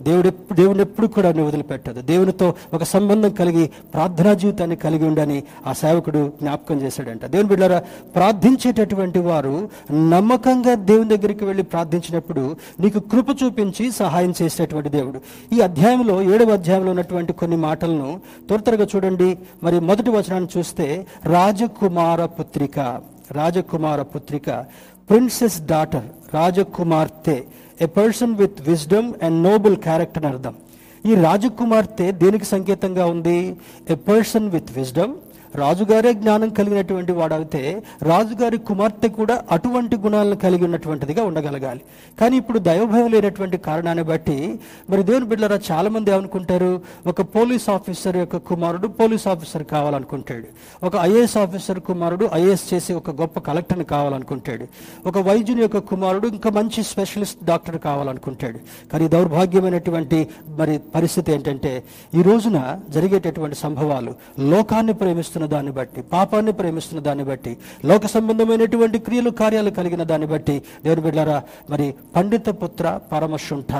[0.02, 2.00] దేవుడు దేవుని ఎప్పుడు కూడా నువ్వు వదిలిపెట్టదు.
[2.00, 7.24] దేవునితో ఒక సంబంధం కలిగి ప్రార్థనా జీవితాన్ని కలిగి ఉండని ఆ సేవకుడు జ్ఞాపకం చేశాడంట.
[7.24, 7.82] దేవుని బిడ్డారా
[8.14, 15.20] ప్రార్థించేటటువంటి వారు నమ్మకంగా దేవుని దగ్గరికి వెళ్ళి ప్రార్థించినప్పుడు నీకు కృప చూపించి సహాయం చేసేటటువంటి దేవుడు.
[15.54, 19.38] ఈ అధ్యాయంలో ఏడవ అధ్యాయంలో ఉన్నటువంటి కొన్ని మాటలను త్వర త్వరగా చూడండి.
[19.62, 23.00] మరి మొదటి వచనాన్ని చూస్తే రాజకుమార పుత్రిక
[23.32, 24.64] రాజకుమార పుత్రిక
[25.10, 27.42] ప్రిన్సెస్ డాటర్ రాజకుమార్తె
[27.80, 30.54] a person with wisdom and noble character అని అర్థం.
[31.06, 33.56] ఈ రాజకుమార్తె దేనికి సంకేతంగా ఉంది?
[33.90, 35.14] ఎ పర్సన్ విత్ విజ్డమ్
[35.54, 41.80] రాజుగారే జ్ఞానం కలిగినటువంటి వాడైతే రాజుగారి కుమార్తె కూడా అటువంటి గుణాలను కలిగి ఉన్నటువంటిదిగా ఉండగలగాలి.
[42.20, 44.58] కానీ ఇప్పుడు దైవభయం లేనటువంటి కారణాన్ని బట్టి
[44.90, 46.80] మరి దేవుని బిడ్డలారా చాలా మంది ఏమనుకుంటారు?
[47.06, 50.46] ఒక పోలీస్ ఆఫీసర్ యొక్క కుమారుడు పోలీస్ ఆఫీసర్ కావాలనుకుంటాడు.
[50.82, 54.66] ఒక ఐఏఎస్ ఆఫీసర్ కుమారుడు ఐఏఎస్ చేసి ఒక గొప్ప కలెక్టర్ని కావాలనుకుంటాడు.
[55.06, 58.58] ఒక వైద్యుని యొక్క కుమారుడు ఇంకా మంచి స్పెషలిస్ట్ డాక్టర్ కావాలనుకుంటాడు.
[58.92, 61.84] కానీ దౌర్భాగ్యమైనటువంటి మరి పరిస్థితి ఏంటంటే
[62.14, 67.52] ఈ రోజున జరిగేటటువంటి సంభవాలు లోకాన్ని ప్రేమిస్తున్న దాన్ని బట్టి పాపాన్ని ప్రేమిస్తున్న దాన్ని బట్టి
[67.84, 73.72] లోక సంబంధమైనటువంటి క్రియలు కార్యాలు కలిగిన దాన్ని బట్టి దేవుని బిడ్డారా మరి పండిత పుత్ర పరమశుంఠ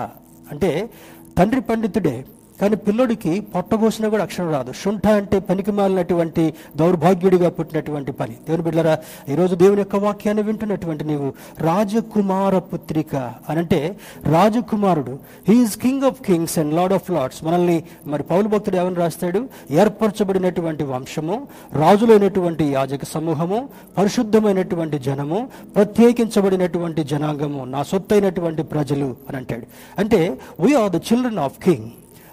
[0.51, 0.91] అంటే
[1.39, 2.17] తండ్రి పండితుడే
[2.61, 4.73] కానీ పిల్లోడికి పొట్టగోసిన కూడా అక్షరం రాదు.
[4.73, 8.35] శుంఠ అంటే పనికిమాలినటువంటి దౌర్భాగ్యుడిగా పుట్టినటువంటి పని.
[8.47, 8.99] దేవుని బిడ్డరా
[9.29, 13.17] ఈరోజు దేవుని యొక్క వాక్యాన్ని వింటున్నటువంటి నీవు రాజకుమార పుత్రిక
[13.49, 15.19] అని అంటే రాజకుమారుడు.
[15.49, 19.49] He is king of kings and Lord of lords మనల్ని మరి పౌలు భక్తుడు ఏమని రాస్తాడు?
[19.71, 29.67] ఏర్పరచబడినటువంటి వంశము రాజులైనటువంటి యాజక సమూహము పరిశుద్ధమైనటువంటి జనము ప్రత్యేకించబడినటువంటి జనాంగము నా సొత్తైనటువంటి ప్రజలు అని అంటాడు.
[29.99, 31.89] అంటే we are the children of king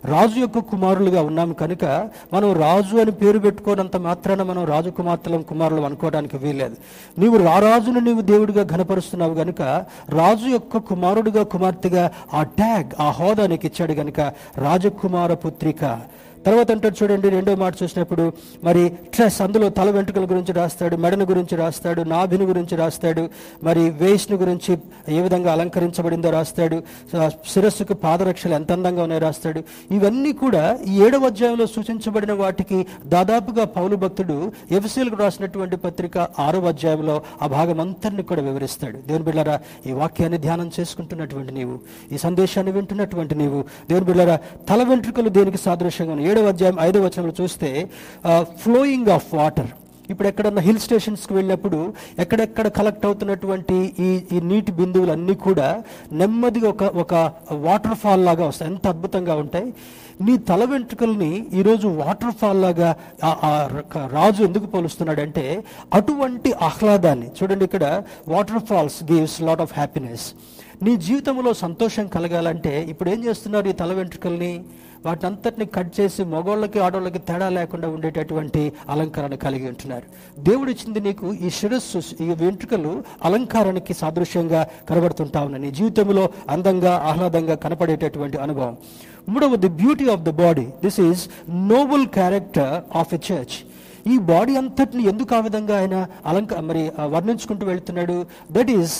[0.05, 1.85] రాజు యొక్క కుమారులుగా ఉన్నాము కనుక
[2.33, 6.75] మనం రాజు అని పేరు పెట్టుకోనంత మాత్రాన మనం రాజకుమార్తెలం కుమారులు అనుకోవడానికి వీల్లేదు.
[7.19, 9.61] నీవు రారాజును నీవు దేవుడిగా ఘనపరుస్తున్నావు గనుక
[10.09, 14.19] రాజు యొక్క కుమారుడిగా కుమార్తెగా ఆ ట్యాగ్ ఆ హోదా నీకు ఇచ్చాడు గనుక
[14.57, 15.83] రాజకుమార పుత్రిక
[16.45, 18.25] తర్వాత అంటాడు చూడండి రెండో మాట చూసినప్పుడు
[18.63, 18.83] మరి
[19.13, 23.23] ట్రెస్ అందులో తల వెంట్రుకల గురించి రాస్తాడు మెడను గురించి రాస్తాడు నాభిని గురించి రాస్తాడు
[23.63, 24.71] మరి వేస్ను గురించి
[25.09, 26.77] ఏ విధంగా అలంకరించబడిందో రాస్తాడు
[27.53, 29.63] శిరస్సుకు పాదరక్షలు ఎంత అందంగా ఉన్నాయో రాస్తాడు.
[29.91, 34.37] ఇవన్నీ కూడా ఈ ఏడవ అధ్యాయంలో సూచించబడిన వాటికి దాదాపుగా పౌలు భక్తుడు
[34.71, 38.97] ఎఫ్సీలకు రాసినటువంటి పత్రిక ఆరో అధ్యాయంలో ఆ భాగం అంతర్ని కూడా వివరిస్తాడు.
[39.07, 39.55] దేవుని బిళ్ళారా
[39.87, 41.75] ఈ వాక్యాన్ని ధ్యానం చేసుకుంటున్నటువంటి నీవు
[42.11, 44.37] ఈ సందేశాన్ని వింటున్నటువంటి నీవు దేవుని బిళ్ళారా
[44.69, 46.29] తల వెంట్రుకలు దేనికి సాదృశ్యంగా ఉన్నాయి?
[46.35, 47.69] ఏడవ అధ్యాయం ఐదవ వచనంలో చూస్తే
[48.61, 49.69] ఫ్లోయింగ్ ఆఫ్ వాటర్
[50.11, 51.77] ఇప్పుడు ఎక్కడన్నా హిల్ స్టేషన్స్కి వెళ్ళినప్పుడు
[52.23, 53.77] ఎక్కడెక్కడ కలెక్ట్ అవుతున్నటువంటి
[54.07, 55.67] ఈ ఈ నీటి బిందువులు అన్నీ కూడా
[56.19, 57.13] నెమ్మదిగా ఒక ఒక
[57.67, 58.69] వాటర్ ఫాల్ లాగా వస్తాయి.
[58.71, 59.67] ఎంత అద్భుతంగా ఉంటాయి.
[60.25, 62.89] నీ తల వెంట్రుకల్ని ఈరోజు వాటర్ ఫాల్ లాగా
[64.17, 65.45] రాజు ఎందుకు పోలుస్తున్నాడంటే
[65.99, 67.29] అటువంటి ఆహ్లాదాన్ని.
[67.39, 67.85] చూడండి ఇక్కడ
[68.35, 70.27] water falls gives lot of happiness
[70.83, 74.63] నీ జీవితంలో సంతోషం కలగాలంటే ఇప్పుడు ఏం చేస్తున్నారు ఈ తల వెంట్రుకల్ని?
[75.05, 80.03] వాటినంతటిని కట్ చేసి మగోళ్ళకి ఆడోళ్ళకి తేడా లేకుండా ఉండేటటువంటి అలంకరణ కలిగి ఉంటున్నారు.
[80.39, 85.65] దేవుడు ఇచ్చింది నీకు ఈ శిరస్సు ఈ వెంట్రుకలు అలంకారానికి సాదృశ్యంగా కనబడుతుంటా ఉన్నాయి.
[85.65, 88.77] నీ జీవితంలో అందంగా ఆహ్లాదంగా కనపడేటటువంటి అనుభవం.
[89.29, 93.74] మూడవది beauty of the body this is noble character of a church
[94.11, 95.95] ఈ బాడీ అంతటిని ఎందుకు ఆ విధంగా ఆయన
[96.25, 96.81] అలంక మరి
[97.13, 98.17] వర్ణించుకుంటూ వెళ్తున్నాడు?
[98.51, 98.95] That is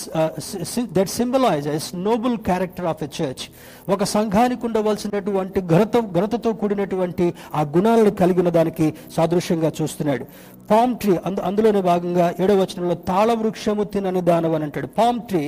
[0.98, 3.44] that symbolizes noble character of a church
[3.92, 10.26] ఒక సంఘానికి ఉండవలసినటువంటి ఘనత ఘనతతో కూడినటువంటి ఆ గుణాలను కలిగి ఉన్న దానికి సాదృశ్యంగా చూస్తున్నాడు.
[10.72, 14.88] పామ్ ట్రీ అందు అందులోనే భాగంగా ఏడవ వచనంలో తాళ వృక్షము తినని దానవని అంటాడు.
[15.00, 15.46] పామ్ ట్రీ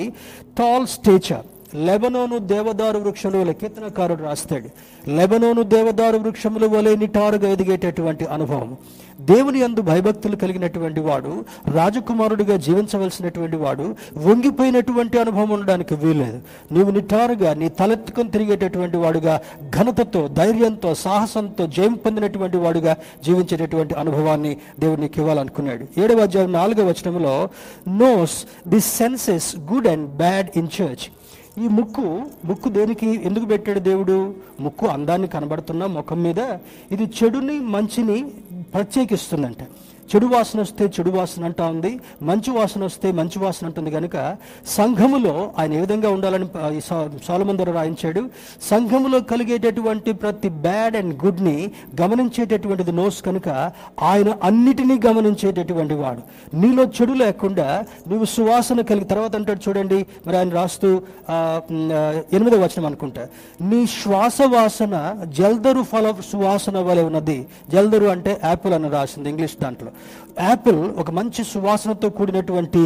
[0.59, 1.45] టాల్ స్టేచర్
[1.75, 4.69] లెబనోను దేవదారు వృక్షముల వలె కీర్తనకారుడు రాస్తాడు.
[5.09, 8.77] లెబనోను దేవదారు వృక్షములు వలె నిటారుగా ఎదిగేటటువంటి అనుభవం.
[9.21, 16.39] దేవుని అందు భయభక్తులు కలిగినటువంటి వాడు రాజకుమారుడిగా జీవించవలసినటువంటి వాడు వంగిపోయినటువంటి అనుభవం ఉండడానికి వీల్లేదు.
[16.71, 25.01] నీవు నిటారుగా నీ తలెత్తుకొని తిరిగేటటువంటి వాడుగా ఘనతతో ధైర్యంతో సాహసంతో జయం పొందినటువంటి వాడుగా జీవించేటటువంటి అనుభవాన్ని దేవుడు
[25.01, 25.99] నీకు ఇవ్వాలనుకున్నాడు.
[25.99, 27.49] ఏడవ అధ్యాయం నాలుగవ వచనంలో
[27.87, 31.16] nose the senses good and bad in church
[31.63, 32.05] ఈ ముక్కు
[32.45, 34.33] ముక్కు దేనికి ఎందుకు పెట్టాడు దేవుడు?
[34.59, 36.39] ముక్కు అందాన్ని కనబడుతున్న ముఖం మీద
[36.91, 38.17] ఇది చెడుని మంచిని
[38.73, 39.61] ప్రత్యేకిస్తుందంట.
[40.09, 41.91] చెడు వాసన వస్తే చెడు వాసన అంటా ఉంది
[42.21, 44.15] మంచి వాసన వస్తే మంచి వాసన అంటుంది కనుక
[44.67, 46.67] సంఘములో ఆయన ఏ విధంగా ఉండాలని ఆ,
[47.71, 48.21] రాయించాడు
[48.61, 51.57] సంఘములో కలిగేటటువంటి ప్రతి బ్యాడ్ అండ్ గుడ్ని
[52.01, 53.49] గమనించేటటువంటిది నోస్ కనుక
[54.01, 56.21] ఆయన అన్నిటినీ గమనించేటటువంటి వాడు.
[56.53, 57.67] నీలో చెడు లేకుండా
[58.07, 60.89] నువ్వు సువాసన కలిగి తర్వాత అంటాడు చూడండి మరి ఆయన రాస్తూ
[62.33, 63.23] ఎనిమిదో వచనం అనుకుంటా.
[63.61, 64.95] నీ శ్వాస వాసన
[65.33, 67.37] జల్దరు ఫల సువాసన వలె ఉన్నది.
[67.69, 69.91] జల్దరు అంటే యాపిల్ అని రాసింది ఇంగ్లీష్ దాంట్లో.
[70.41, 72.81] యాపిల్ ఒక మంచి సువాసనతో కూడినటువంటి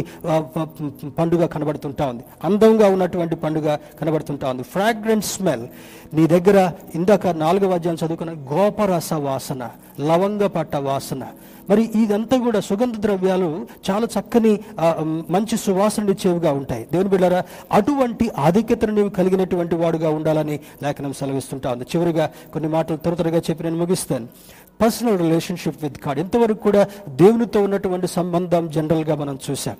[1.18, 2.24] పండుగ కనబడుతుంటా ఉంది.
[2.44, 4.62] అందంగా ఉన్నటువంటి పండుగ కనబడుతుంటా ఉంది.
[4.62, 5.66] ఫ్రాగ్రెంట్ స్మెల్
[6.14, 6.58] నీ దగ్గర
[6.94, 11.24] ఇందాక నాలుగవ అధ్యాయం చదువుకున్న గోపరస వాసన లవంగ పట్ట వాసన
[11.70, 13.48] మరి ఇదంతా కూడా సుగంధ ద్రవ్యాలు
[13.88, 14.52] చాలా చక్కని
[15.34, 16.84] మంచి సువాసన ఇచ్చేవిగా ఉంటాయి.
[16.92, 17.40] దేవుని బిడ్డారా
[17.78, 21.86] అటువంటి ఆధిక్యతను నీవు కలిగినటువంటి వాడుగా ఉండాలని లేఖనం సెలవిస్తుంటా ఉంది.
[21.92, 24.26] చివరిగా కొన్ని మాటలు త్వర త్వరగా చెప్పి నేను ముగిస్తాను.
[24.82, 26.82] పర్సనల్ రిలేషన్షిప్ విత్ గాడ్ ఇంతవరకు కూడా
[27.22, 29.76] దేవునితో ఉన్నటువంటి సంబంధం జనరల్గా మనం చూసాం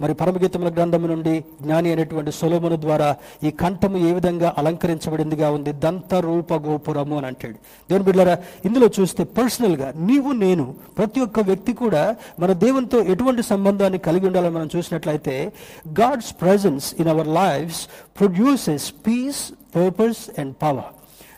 [0.00, 5.72] మరి పరమగీతముల గ్రంథం నుండి జ్ఞాని అనేటువంటి సొలోమును ద్వారా ఈ కంఠము ఏ విధంగా అలంకరించబడిందిగా ఉంది?
[5.72, 7.54] దంత రూప గోపురము అని అంటాడు.
[7.90, 13.98] దేవుని బిడ్డారా ఇందులో చూస్తే పర్సనల్గా నీవు నేను ప్రతి ఒక్క వ్యక్తి కూడా మన దేవునితో ఎటువంటి సంబంధాన్ని
[13.98, 15.52] కలిగి ఉండాలని మనం చూసినట్లయితే
[16.00, 17.82] God's presence in our lifes
[18.18, 20.92] produces peace purpose and power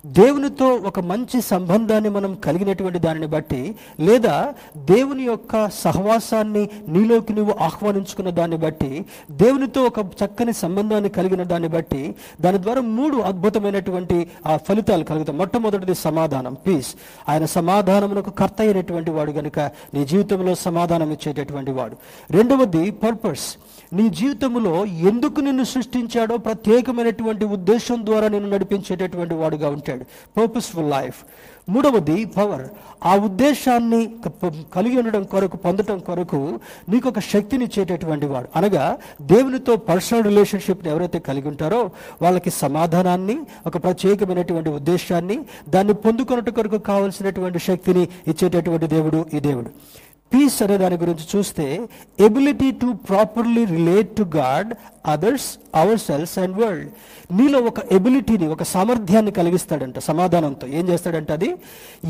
[0.07, 8.30] దేవునితో ఒక మంచి సంబంధాన్ని మనం కలిగినటువంటి దానిని బట్టి లేదా దేవుని యొక్క సహవాసాన్ని నీలోకి నువ్వు ఆహ్వానించుకున్న
[8.30, 15.05] దాన్ని బట్టి దేవునితో ఒక చక్కని సంబంధాన్ని కలిగిన దాన్ని బట్టి దాని ద్వారా మూడు అద్భుతమైనటువంటి ఆ ఫలితాలు
[15.05, 15.38] కలుగుతాయి.
[15.38, 16.94] మొట్టమొదటిది సమాధానం పీస్
[17.28, 19.59] ఆయన సమాధానమునకు కర్త అయినటువంటి వాడు గనుక
[19.94, 21.96] నీ జీవితంలో సమాధానం ఇచ్చేటటువంటి వాడు.
[22.30, 23.57] రెండవది పర్పస్
[23.93, 30.05] నీ జీవితంలో ఎందుకు నిన్ను సృష్టించాడో ప్రత్యేకమైనటువంటి ఉద్దేశం ద్వారా నిన్ను నడిపించేటటువంటి వాడుగా ఉంటాడు.
[30.36, 31.16] పర్పస్ఫుల్ లైఫ్
[31.68, 32.66] మూడవది పవర్
[33.05, 34.01] ఆ ఉద్దేశాన్ని
[34.74, 38.49] కలిగి ఉండడం కొరకు పొందడం కొరకు నీకు ఒక శక్తిని ఇచ్చేటటువంటి వాడు.
[38.57, 41.91] అనగా దేవునితో పర్సనల్ రిలేషన్షిప్ని ఎవరైతే కలిగి ఉంటారో
[42.22, 49.70] వాళ్ళకి సమాధానాన్ని ఒక ప్రత్యేకమైనటువంటి ఉద్దేశాన్ని దాన్ని పొందుకున్నట్టు కొరకు కావలసినటువంటి శక్తిని ఇచ్చేటటువంటి దేవుడు ఈ దేవుడు.
[50.33, 51.66] పీస్ అనే దాని గురించి చూస్తే
[52.18, 54.70] ability to properly relate to God
[55.09, 55.59] others
[55.98, 56.88] ourselves and world
[57.32, 60.66] నీలో ఒక ఎబిలిటీని ఒక సామర్థ్యాన్ని కలిగిస్తాడంట సమాధానంతో.
[60.66, 61.54] ఏం చేస్తాడంట అది?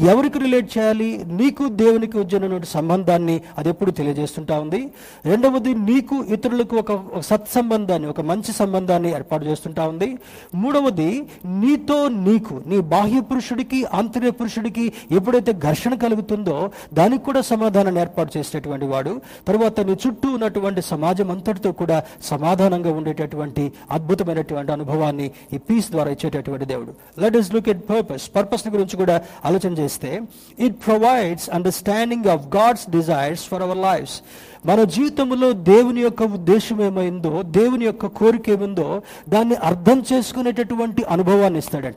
[0.03, 1.25] ఎవరికి రిలేట్ చేయాలి?
[1.27, 4.91] నీకు దేవునికి వచ్చినటువంటి సంబంధాన్ని అది ఎప్పుడు తెలియజేస్తుంటా ఉంది?
[5.25, 10.19] రెండవది నీకు ఇతరులకు ఒక సత్సంబంధాన్ని ఒక మంచి సంబంధాన్ని ఏర్పాటు చేస్తుంటా ఉంది.
[10.55, 18.39] మూడవది నీతో నీకు నీ బాహ్య పురుషుడికి ఆంతర్య పురుషుడికి ఎప్పుడైతే ఘర్షణ కలుగుతుందో దానికి కూడా సమాధానాన్ని ఏర్పాటు
[18.39, 19.21] చేసేటువంటి వాడు.
[19.49, 26.65] తర్వాత నీ చుట్టూ ఉన్నటువంటి సమాజం అంతటితో కూడా సమాధానంగా ఉండేటటువంటి అద్భుతమైనటువంటి అనుభవాన్ని ఈ పీస్ ద్వారా ఇచ్చేటటువంటి
[26.65, 27.21] దేవుడు.
[27.21, 30.21] Let us look at purpose purpose గురించి కూడా ఆలోచన చేస్తే
[30.59, 34.21] it provides understanding of God's desires for our lifes
[34.67, 41.97] మన జీవితంలో దేవుని యొక్క ఉద్దేశం ఏమైందో దేవుని యొక్క కోరిక ఏముందో దాన్ని అర్థం చేసుకునేటటువంటి అనుభవాన్ని ఇస్తాడంట.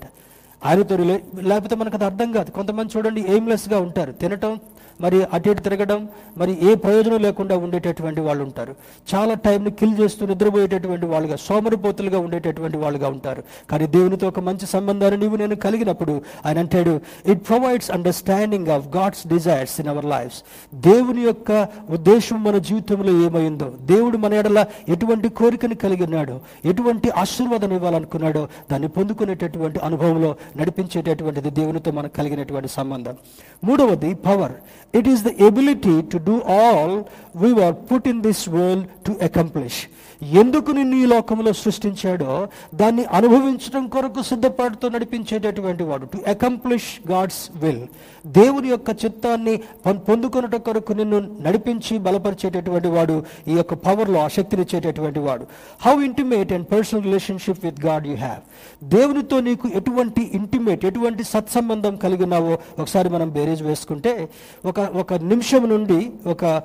[0.66, 2.52] ఆయనతో రిలే- లేకపోతే మనకు అది అర్థం కాదు.
[2.52, 4.12] కొంతమంది చూడండి ఎయిమ్లెస్గా ఉంటారు.
[4.12, 4.60] తినటం
[5.02, 6.02] మరి అటు ఇటు తిరగడం
[6.38, 8.74] మరి ఏ ప్రయోజనం లేకుండా ఉండేటటువంటి వాళ్ళు ఉంటారు.
[9.12, 13.44] చాలా టైంని కిల్ చేస్తూ నిద్రపోయేటటువంటి వాళ్ళుగా సోమరిపోతులుగా ఉండేటటువంటి వాళ్ళుగా ఉంటారు.
[13.72, 16.94] కానీ దేవునితో ఒక మంచి సంబంధాన్ని నీవు నేను కలిగినప్పుడు ఆయన అంటాడు
[17.26, 20.42] it provides understanding of God's desires in our lifes
[20.90, 21.52] దేవుని యొక్క
[21.90, 26.36] ఉద్దేశం మన జీవితంలో ఏమైందో దేవుడు మన ఎడల ఎటువంటి కోరికను కలిగి ఉన్నాడో
[26.66, 33.16] ఎటువంటి ఆశీర్వాదం ఇవ్వాలనుకున్నాడో దాన్ని పొందుకునేటటువంటి అనుభవంలో నడిపించేటటువంటిది దేవునితో మనకు కలిగినటువంటి సంబంధం.
[33.64, 34.52] మూడవది power
[34.94, 39.88] It is the ability to do all we were put in this world to accomplish.
[40.22, 46.06] ఎందుకు నిన్ను ఈ లోకంలో సృష్టించాడో దాన్ని అనుభవించడం కొరకు సిద్ధపాటుతో నడిపించేటటువంటి వాడు.
[46.06, 47.88] టు అకంప్లిష్ గాడ్స్ విల్
[48.28, 55.20] దేవుని యొక్క చిత్తాన్ని పొందుకున్నట పొందుకొనుట కొరకు నిన్ను నడిపించి బలపరిచేటటువంటి వాడు ఈ యొక్క పవర్లో ఆ శక్తినిచ్చేటటువంటి
[55.20, 55.48] వాడు.
[55.82, 58.42] How intimate and personal relationship with God you have
[58.84, 64.30] దేవునితో నీకు ఎటువంటి ఇంటిమేట్ ఎటువంటి సత్సంబంధం కలిగినావో ఒకసారి మనం బేరేజ్ వేసుకుంటే
[64.66, 66.62] ఒక ఒక నిమిషం నుండి ఒక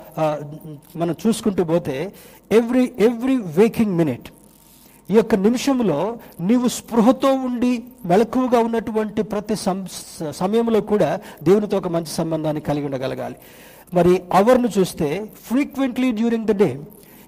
[0.96, 2.12] మనం చూసుకుంటూ పోతే
[2.52, 4.28] ఎవ్రీ ఎవ్రీ వేకింగ్ మినిట్
[5.10, 9.86] ఈ యొక్క నిమిషంలో నీవు స్పృహతో ఉండి మెలకువగా ఉన్నటువంటి ప్రతి సం
[10.30, 13.36] సమయంలో కూడా దేవునితో ఒక మంచి సంబంధాన్ని కలిగి ఉండగలగాలి.
[13.94, 16.80] మరి అవర్ను చూస్తే ఫ్రీక్వెంట్లీ డ్యూరింగ్ ద డే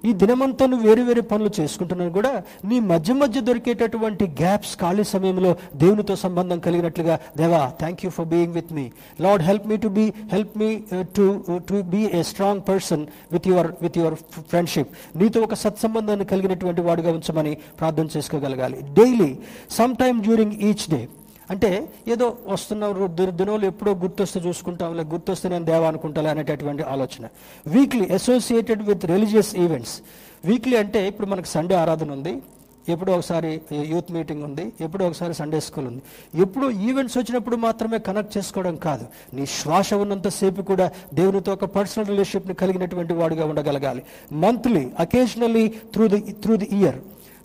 [0.05, 5.55] ఈ దినమంతా నువ్వు వేరు వేరే పనులు చేసుకుంటున్నాను కూడా నీ మధ్య మధ్య దొరికేటటువంటి గ్యాప్స్ ఖాళీ సమయంలో
[5.75, 8.91] దేవునితో సంబంధం కలిగినట్లుగా దేవా thank you for being with me
[9.21, 13.71] Lord help me to be help me to to be a strong person with your
[13.81, 18.81] with your friendship నీతో ఒక సత్సంబంధాన్ని కలిగినటువంటి వాడుగా ఉంచమని ప్రార్థన చేసుకోగలగాలి.
[18.93, 19.37] Daily
[19.71, 21.07] some time during each day
[21.49, 27.27] అంటే ఏదో వస్తున్న ది- దినోలు ఎప్పుడో గుర్తొస్తే చూసుకుంటాంలే గుర్తొస్తే నేను దేవా అనుకుంటాలే అనేటటువంటి ఆలోచన.
[27.67, 30.01] Weekly associated with religious events
[30.45, 32.41] weekly అంటే ఇప్పుడు మనకు సండే ఆరాధన ఉంది
[32.87, 36.01] ఎప్పుడో ఒకసారి యూత్ మీటింగ్ ఉంది ఎప్పుడో ఒకసారి సండే స్కూల్ ఉంది.
[36.35, 39.05] ఎప్పుడో ఈవెంట్స్ వచ్చినప్పుడు మాత్రమే కనెక్ట్ చేసుకోవడం కాదు.
[39.33, 44.03] నీ శ్వాస ఉన్నంతసేపు కూడా దేవునితో ఒక పర్సనల్ రిలేషన్షిప్ని కలిగినటువంటి వాడుగా ఉండగలగాలి.
[44.31, 46.95] Monthly occasionally through the through the year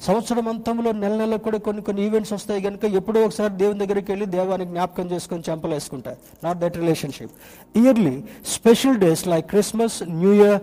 [0.06, 4.26] సంవత్సరం అంతంలో నెల నెల కూడా కొన్ని కొన్ని ఈవెంట్స్ వస్తాయి కనుక ఎప్పుడో ఒకసారి దేవుని దగ్గరికి వెళ్ళి
[4.36, 6.18] దేవానికి జ్ఞాపకం చేసుకొని చెంపలు వేసుకుంటారు.
[6.44, 7.34] Not that relationship
[7.82, 8.16] yearly
[8.56, 10.58] special days like Christmas new year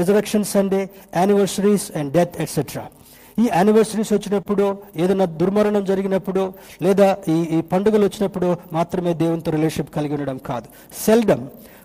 [0.00, 0.82] resurrection Sunday
[1.16, 2.84] anniversaries and death etcetera
[3.38, 4.64] ఈ యానివర్సరీస్ వచ్చినప్పుడు
[4.96, 6.42] ఏదైనా దుర్మరణం జరిగినప్పుడు
[6.82, 10.66] లేదా ఈ ఈ పండుగలు వచ్చినప్పుడు మాత్రమే దేవునితో రిలేషన్షిప్ కలిగి ఉండడం కాదు.
[11.06, 11.44] Seldom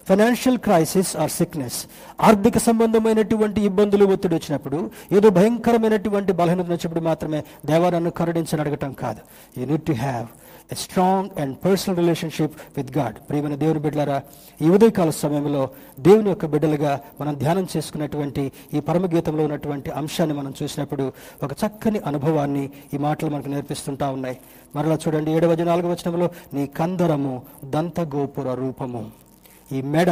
[0.10, 1.86] financial crisis or sickness
[2.22, 9.20] ఆర్థిక సంబంధమైనటువంటి ఇబ్బందులు ఒత్తిడి వచ్చినప్పుడు ఏదో భయంకరమైనటువంటి బలహీనత వచ్చినప్పుడు మాత్రమే దేవాలను కరుణించని అడగటం కాదు.
[9.60, 10.28] You need to have
[10.72, 14.22] a strong and personal relationship with God ప్రియమైన దేవుని బిడ్డలారా
[14.62, 21.12] ఈ ఉదయకాల సమయంలో దేవుని యొక్క బిడ్డలుగా మనం ధ్యానం చేసుకున్నటువంటి ఈ పరమగీతంలో ఉన్నటువంటి అంశాన్ని మనం చూసినప్పుడు
[21.44, 24.38] ఒక చక్కని అనుభవాన్ని ఈ మాటలు మనకు నేర్పిస్తుంటా ఉన్నాయి.
[24.76, 29.29] మరలా చూడండి ఏడవ నాలుగవ వచనంలో నీ కందరము దంతగోపుర రూపము.
[29.70, 30.12] ఈ మెడ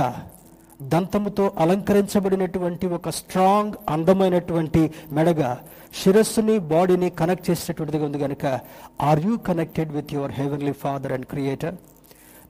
[0.86, 4.82] దంతముతో అలంకరించబడినటువంటి ఒక స్ట్రాంగ్ అందమైనటువంటి
[5.12, 5.52] మెడగా
[6.00, 8.46] శిరస్సుని బాడీని కనెక్ట్ చేసినటువంటిదిగా ఉంది కనుక
[9.04, 11.78] are you connected with your heavenly father and creator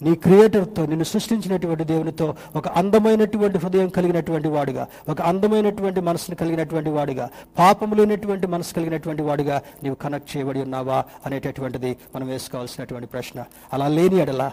[0.02, 7.26] నీ క్రియేటర్తో నిన్ను సృష్టించినటువంటి దేవునితో ఒక అందమైనటువంటి హృదయం కలిగినటువంటి వాడుగా ఒక అందమైనటువంటి మనసును కలిగినటువంటి వాడుగా
[7.58, 13.40] పాపము లేనటువంటి మనసు కలిగినటువంటి వాడుగా నీవు కనెక్ట్ చేయబడి ఉన్నావా అనేటటువంటిది మనం వేసుకోవాల్సినటువంటి ప్రశ్న.
[13.74, 14.50] అలా లేని ఎడలా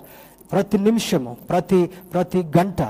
[0.52, 2.82] ప్రతి నిమిషము ప్రతి ప్రతి గంట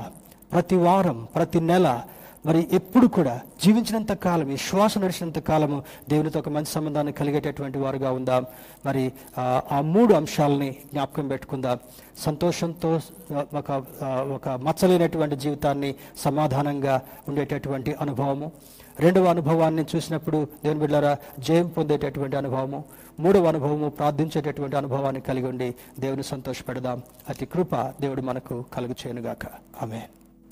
[0.52, 2.02] ప్రతి వారం ప్రతి నెల
[2.46, 8.12] మరి ఎప్పుడు కూడా జీవించినంత కాలం ఈ శ్వాస నడిచినంత కాలము దేవునితో ఒక మంచి సంబంధాన్ని కలిగేటటువంటి వారుగా
[8.12, 8.46] ఉందాం.
[8.86, 11.78] మరి ఆ, మూడు అంశాలని జ్ఞాపకం పెట్టుకుందాం.
[12.18, 13.00] సంతోషంతో
[13.32, 18.52] ఒక ఒక మచ్చలేనటువంటి జీవితాన్ని సమాధానంగా ఉండేటటువంటి అనుభవము.
[19.00, 22.84] రెండవ అనుభవాన్ని చూసినప్పుడు దేవుని బిడ్డారా జయం పొందేటటువంటి అనుభవము.
[23.20, 27.02] మూడవ అనుభవము ప్రార్థించేటటువంటి అనుభవాన్ని కలిగి ఉండి దేవుని సంతోషపెడదాం.
[27.28, 29.46] అతి కృప దేవుడు మనకు కలుగు చేయనుగాక.
[29.82, 30.02] ఆమె